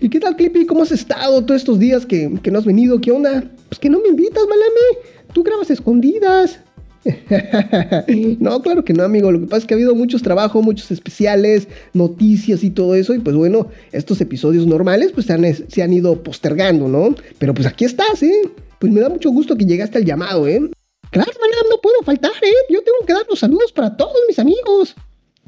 ¿Y 0.00 0.08
qué 0.08 0.20
tal, 0.20 0.36
Clippy? 0.36 0.66
¿Cómo 0.66 0.82
has 0.82 0.92
estado 0.92 1.44
todos 1.44 1.60
estos 1.60 1.78
días 1.78 2.04
que, 2.04 2.38
que 2.42 2.50
no 2.50 2.58
has 2.58 2.64
venido? 2.64 3.00
¿Qué 3.00 3.10
onda? 3.10 3.44
Pues 3.68 3.78
que 3.78 3.88
no 3.88 4.00
me 4.00 4.08
invitas, 4.08 4.44
Balame. 4.46 5.14
Tú 5.32 5.42
grabas 5.42 5.70
escondidas. 5.70 6.60
no, 8.40 8.62
claro 8.62 8.84
que 8.84 8.92
no, 8.92 9.02
amigo. 9.02 9.30
Lo 9.30 9.40
que 9.40 9.46
pasa 9.46 9.58
es 9.58 9.66
que 9.66 9.74
ha 9.74 9.76
habido 9.76 9.94
muchos 9.94 10.22
trabajos, 10.22 10.62
muchos 10.62 10.90
especiales, 10.90 11.68
noticias 11.92 12.64
y 12.64 12.70
todo 12.70 12.94
eso. 12.94 13.14
Y 13.14 13.18
pues 13.18 13.36
bueno, 13.36 13.68
estos 13.92 14.20
episodios 14.20 14.66
normales 14.66 15.12
pues 15.12 15.26
se 15.26 15.32
han, 15.32 15.44
se 15.54 15.82
han 15.82 15.92
ido 15.92 16.22
postergando, 16.22 16.88
¿no? 16.88 17.14
Pero 17.38 17.54
pues 17.54 17.66
aquí 17.66 17.84
estás, 17.84 18.22
¿eh? 18.22 18.50
Pues 18.78 18.92
me 18.92 19.00
da 19.00 19.08
mucho 19.08 19.30
gusto 19.30 19.56
que 19.56 19.64
llegaste 19.64 19.98
al 19.98 20.04
llamado, 20.04 20.46
¿eh? 20.46 20.70
Claro, 21.10 21.32
Balam, 21.40 21.70
no 21.70 21.80
puedo 21.80 22.02
faltar, 22.02 22.32
¿eh? 22.42 22.72
Yo 22.72 22.82
tengo 22.82 22.98
que 23.06 23.12
dar 23.12 23.24
los 23.28 23.38
saludos 23.38 23.72
para 23.72 23.96
todos 23.96 24.16
mis 24.26 24.38
amigos. 24.38 24.96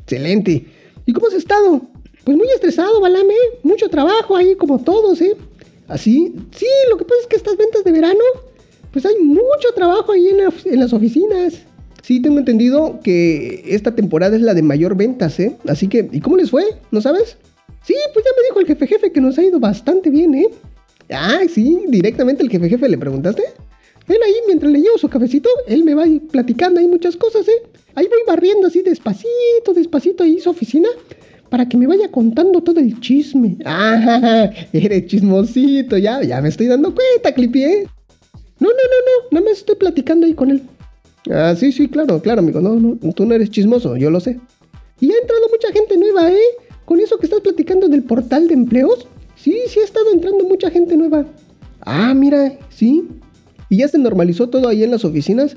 Excelente. 0.03 0.67
¿Y 1.05 1.13
cómo 1.13 1.27
has 1.27 1.35
estado? 1.35 1.83
Pues 2.27 2.37
muy 2.37 2.49
estresado, 2.49 3.01
Balame. 3.01 3.37
Mucho 3.63 3.89
trabajo 3.89 4.35
ahí, 4.35 4.57
como 4.57 4.81
todos, 4.81 5.21
¿eh? 5.21 5.37
¿Así? 5.87 6.35
Sí, 6.51 6.67
lo 6.91 6.97
que 6.97 7.05
pasa 7.05 7.21
es 7.21 7.27
que 7.29 7.37
estas 7.37 7.57
ventas 7.57 7.85
de 7.85 7.93
verano, 7.93 8.25
pues 8.91 9.07
hay 9.07 9.15
mucho 9.21 9.69
trabajo 9.77 10.11
ahí 10.11 10.31
en, 10.31 10.41
en 10.41 10.81
las 10.81 10.93
oficinas. 10.93 11.63
Sí, 12.03 12.21
tengo 12.21 12.41
entendido 12.41 12.99
que 13.05 13.63
esta 13.67 13.95
temporada 13.95 14.35
es 14.35 14.43
la 14.43 14.55
de 14.55 14.63
mayor 14.63 14.97
ventas, 14.97 15.39
¿eh? 15.39 15.57
Así 15.69 15.87
que, 15.87 16.09
¿y 16.11 16.19
cómo 16.19 16.37
les 16.37 16.51
fue? 16.51 16.65
¿No 16.91 17.01
sabes? 17.01 17.37
Sí, 17.85 17.95
pues 18.13 18.25
ya 18.25 18.31
me 18.37 18.49
dijo 18.49 18.59
el 18.59 18.67
jefe 18.67 18.89
jefe 18.89 19.13
que 19.13 19.21
nos 19.21 19.39
ha 19.39 19.45
ido 19.45 19.61
bastante 19.61 20.11
bien, 20.11 20.35
¿eh? 20.35 20.49
Ah, 21.13 21.43
sí, 21.49 21.85
directamente 21.87 22.43
el 22.43 22.51
jefe 22.51 22.69
jefe 22.69 22.89
le 22.89 22.99
preguntaste. 22.99 23.45
Él 24.09 24.19
ahí, 24.25 24.35
mientras 24.49 24.73
le 24.73 24.81
llevo 24.81 24.99
su 24.99 25.09
cafecito, 25.09 25.49
él 25.69 25.85
me 25.85 25.95
va 25.95 26.07
platicando 26.33 26.81
ahí 26.81 26.89
muchas 26.89 27.17
cosas, 27.17 27.47
¿eh? 27.47 27.63
Ahí 27.95 28.09
voy 28.09 28.19
barriendo 28.27 28.67
así 28.67 28.83
despacito, 28.83 29.73
despacito 29.73 30.25
ahí 30.25 30.41
su 30.41 30.51
oficina 30.51 30.89
para 31.49 31.69
que 31.69 31.77
me 31.77 31.87
vaya 31.87 32.11
contando 32.11 32.61
todo 32.61 32.81
el 32.81 33.01
chisme. 33.01 33.57
Ah, 33.65 34.51
eres 34.73 35.07
chismosito, 35.07 35.97
ya, 35.99 36.23
ya 36.23 36.41
me 36.41 36.49
estoy 36.49 36.67
dando 36.67 36.95
cuenta, 36.95 37.33
Clippy, 37.33 37.63
¿eh? 37.63 37.87
No, 38.59 38.69
no, 38.69 38.75
no, 38.75 38.99
no, 39.07 39.29
nada 39.33 39.45
más 39.45 39.59
estoy 39.59 39.77
platicando 39.77 40.27
ahí 40.27 40.35
con 40.35 40.51
él. 40.51 40.63
Ah, 41.31 41.55
sí, 41.57 41.73
sí, 41.73 41.89
claro, 41.89 42.21
claro, 42.21 42.41
amigo, 42.41 42.61
no, 42.61 42.77
no, 42.77 42.97
tú 43.13 43.27
no 43.27 43.35
eres 43.35 43.51
chismoso, 43.51 43.97
yo 43.97 44.11
lo 44.11 44.21
sé. 44.21 44.39
Y 45.01 45.13
ha 45.13 45.19
entrado 45.21 45.43
mucha 45.51 45.73
gente 45.73 45.97
nueva, 45.97 46.31
¿eh? 46.31 46.39
Con 46.85 47.01
eso 47.01 47.19
que 47.19 47.27
estás 47.27 47.41
platicando 47.41 47.89
del 47.89 48.03
portal 48.03 48.49
de 48.49 48.55
empleos. 48.55 49.09
Sí, 49.35 49.57
sí 49.69 49.81
ha 49.81 49.85
estado 49.85 50.13
entrando 50.13 50.45
mucha 50.45 50.71
gente 50.71 50.97
nueva. 50.97 51.27
Ah, 51.81 52.15
mira, 52.15 52.53
sí. 52.71 53.07
¿Y 53.69 53.79
ya 53.79 53.89
se 53.89 53.99
normalizó 53.99 54.49
todo 54.49 54.69
ahí 54.69 54.85
en 54.85 54.93
las 54.93 55.05
oficinas? 55.05 55.57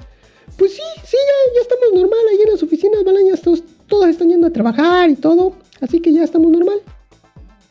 Pues 0.58 0.74
sí, 0.74 0.82
sí, 1.06 1.18
ya, 1.56 1.62
estamos 1.62 1.86
normal 1.94 2.20
ahí 2.32 2.42
en 2.46 2.52
las 2.52 2.64
oficinas. 2.64 3.02
Ya 3.04 3.42
todos, 3.42 3.64
todos 3.88 4.10
están 4.10 4.30
yendo 4.30 4.48
a 4.48 4.52
trabajar 4.52 5.10
y 5.10 5.16
todo. 5.16 5.54
Así 5.82 6.00
que 6.00 6.12
ya 6.12 6.24
estamos 6.24 6.52
normal. 6.52 6.80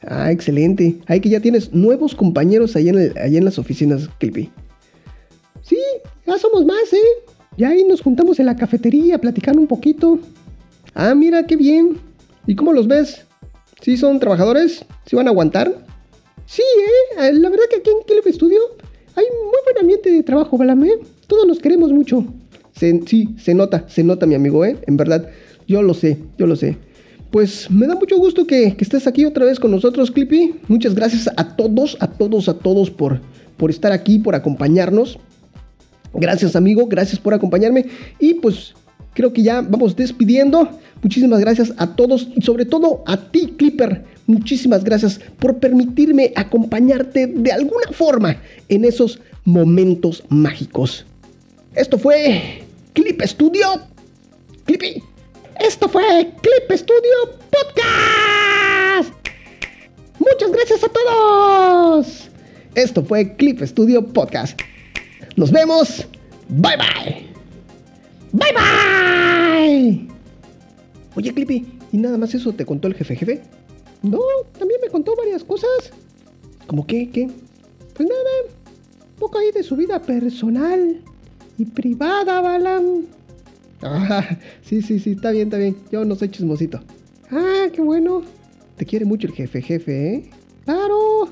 Ah, 0.02 0.30
excelente. 0.30 0.98
Hay 1.06 1.20
que 1.20 1.28
ya 1.28 1.40
tienes 1.40 1.72
nuevos 1.72 2.14
compañeros 2.14 2.76
allá 2.76 2.90
en, 2.90 3.12
en 3.16 3.44
las 3.44 3.58
oficinas, 3.58 4.08
Clippy. 4.18 4.50
Sí, 5.62 5.78
ya 6.26 6.38
somos 6.38 6.64
más, 6.64 6.92
¿eh? 6.92 7.32
Ya 7.56 7.70
ahí 7.70 7.84
nos 7.84 8.00
juntamos 8.00 8.38
en 8.38 8.46
la 8.46 8.56
cafetería, 8.56 9.18
platicando 9.18 9.60
un 9.60 9.66
poquito. 9.66 10.18
Ah, 10.94 11.14
mira, 11.14 11.46
qué 11.46 11.56
bien. 11.56 11.98
¿Y 12.46 12.54
cómo 12.54 12.72
los 12.72 12.86
ves? 12.88 13.26
¿Sí 13.82 13.96
son 13.96 14.18
trabajadores? 14.18 14.84
¿Sí 15.06 15.16
van 15.16 15.26
a 15.26 15.30
aguantar? 15.30 15.74
Sí, 16.46 16.62
¿eh? 17.18 17.32
La 17.34 17.50
verdad 17.50 17.64
que 17.68 17.76
aquí 17.76 17.90
en 17.90 18.06
Clip 18.06 18.34
Studio 18.34 18.58
hay 19.14 19.24
muy 19.24 19.60
buen 19.64 19.78
ambiente 19.78 20.10
de 20.10 20.22
trabajo, 20.22 20.56
Balame. 20.56 20.92
Todos 21.26 21.46
nos 21.46 21.58
queremos 21.58 21.92
mucho. 21.92 22.24
Sí, 22.78 23.34
se 23.38 23.54
nota, 23.54 23.84
se 23.88 24.04
nota, 24.04 24.26
mi 24.26 24.34
amigo, 24.34 24.64
¿eh? 24.64 24.76
En 24.86 24.96
verdad, 24.96 25.28
yo 25.66 25.82
lo 25.82 25.94
sé, 25.94 26.18
yo 26.38 26.46
lo 26.46 26.56
sé. 26.56 26.76
Pues 27.30 27.70
me 27.70 27.86
da 27.86 27.94
mucho 27.94 28.16
gusto 28.16 28.46
que, 28.46 28.74
estés 28.78 29.06
aquí 29.06 29.24
otra 29.24 29.44
vez 29.44 29.60
con 29.60 29.70
nosotros, 29.70 30.10
Clippy. 30.10 30.54
Muchas 30.68 30.94
gracias 30.94 31.28
a 31.36 31.56
todos, 31.56 31.96
a 32.00 32.06
todos, 32.06 32.48
a 32.48 32.54
todos 32.54 32.90
por, 32.90 33.20
por 33.56 33.70
estar 33.70 33.92
aquí, 33.92 34.18
por 34.18 34.34
acompañarnos. 34.34 35.18
Gracias, 36.14 36.56
amigo, 36.56 36.86
gracias 36.86 37.20
por 37.20 37.34
acompañarme. 37.34 37.86
Y 38.18 38.34
pues 38.34 38.74
creo 39.12 39.32
que 39.32 39.42
ya 39.42 39.60
vamos 39.60 39.94
despidiendo. 39.94 40.70
Muchísimas 41.02 41.40
gracias 41.40 41.74
a 41.76 41.94
todos 41.94 42.28
y 42.34 42.40
sobre 42.40 42.64
todo 42.64 43.02
a 43.06 43.16
ti, 43.30 43.54
Clipper. 43.58 44.04
Muchísimas 44.26 44.82
gracias 44.82 45.20
por 45.38 45.58
permitirme 45.58 46.32
acompañarte 46.34 47.26
de 47.26 47.52
alguna 47.52 47.92
forma 47.92 48.36
en 48.68 48.84
esos 48.84 49.20
momentos 49.44 50.24
mágicos. 50.28 51.04
Esto 51.74 51.98
fue 51.98 52.62
Clip 52.98 53.22
Studio. 53.22 53.66
Clippy. 54.64 55.00
Esto 55.60 55.88
fue 55.88 56.02
Clip 56.42 56.76
Studio 56.76 57.38
Podcast. 57.48 59.14
Muchas 60.18 60.50
gracias 60.50 60.82
a 60.82 60.88
todos. 60.88 62.28
Esto 62.74 63.04
fue 63.04 63.36
Clip 63.36 63.62
Studio 63.62 64.04
Podcast. 64.04 64.60
Nos 65.36 65.52
vemos. 65.52 66.08
Bye 66.48 66.76
bye. 66.76 67.28
Bye 68.32 68.52
bye. 68.52 70.08
Oye, 71.14 71.32
Clippy, 71.32 71.68
¿y 71.92 71.98
nada 71.98 72.18
más 72.18 72.34
eso 72.34 72.52
te 72.52 72.66
contó 72.66 72.88
el 72.88 72.94
jefe 72.94 73.14
jefe? 73.14 73.42
No, 74.02 74.18
también 74.58 74.80
me 74.82 74.88
contó 74.88 75.14
varias 75.14 75.44
cosas. 75.44 75.92
¿Cómo 76.66 76.84
qué? 76.84 77.08
¿Qué? 77.10 77.30
Pues 77.94 78.08
nada, 78.08 78.22
un 79.08 79.16
poco 79.20 79.38
ahí 79.38 79.52
de 79.52 79.62
su 79.62 79.76
vida 79.76 80.02
personal 80.02 81.00
y 81.58 81.64
privada, 81.66 82.40
Balam. 82.40 83.06
Ah, 83.82 84.38
sí, 84.62 84.80
sí, 84.82 84.98
sí, 84.98 85.12
está 85.12 85.30
bien, 85.30 85.48
está 85.48 85.58
bien. 85.58 85.76
Yo 85.92 86.04
no 86.04 86.14
soy 86.14 86.28
chismosito. 86.30 86.80
Ah, 87.30 87.66
qué 87.72 87.80
bueno. 87.80 88.22
Te 88.76 88.86
quiere 88.86 89.04
mucho 89.04 89.26
el 89.26 89.34
jefe, 89.34 89.60
jefe, 89.60 90.14
¿eh? 90.14 90.30
Claro. 90.64 91.28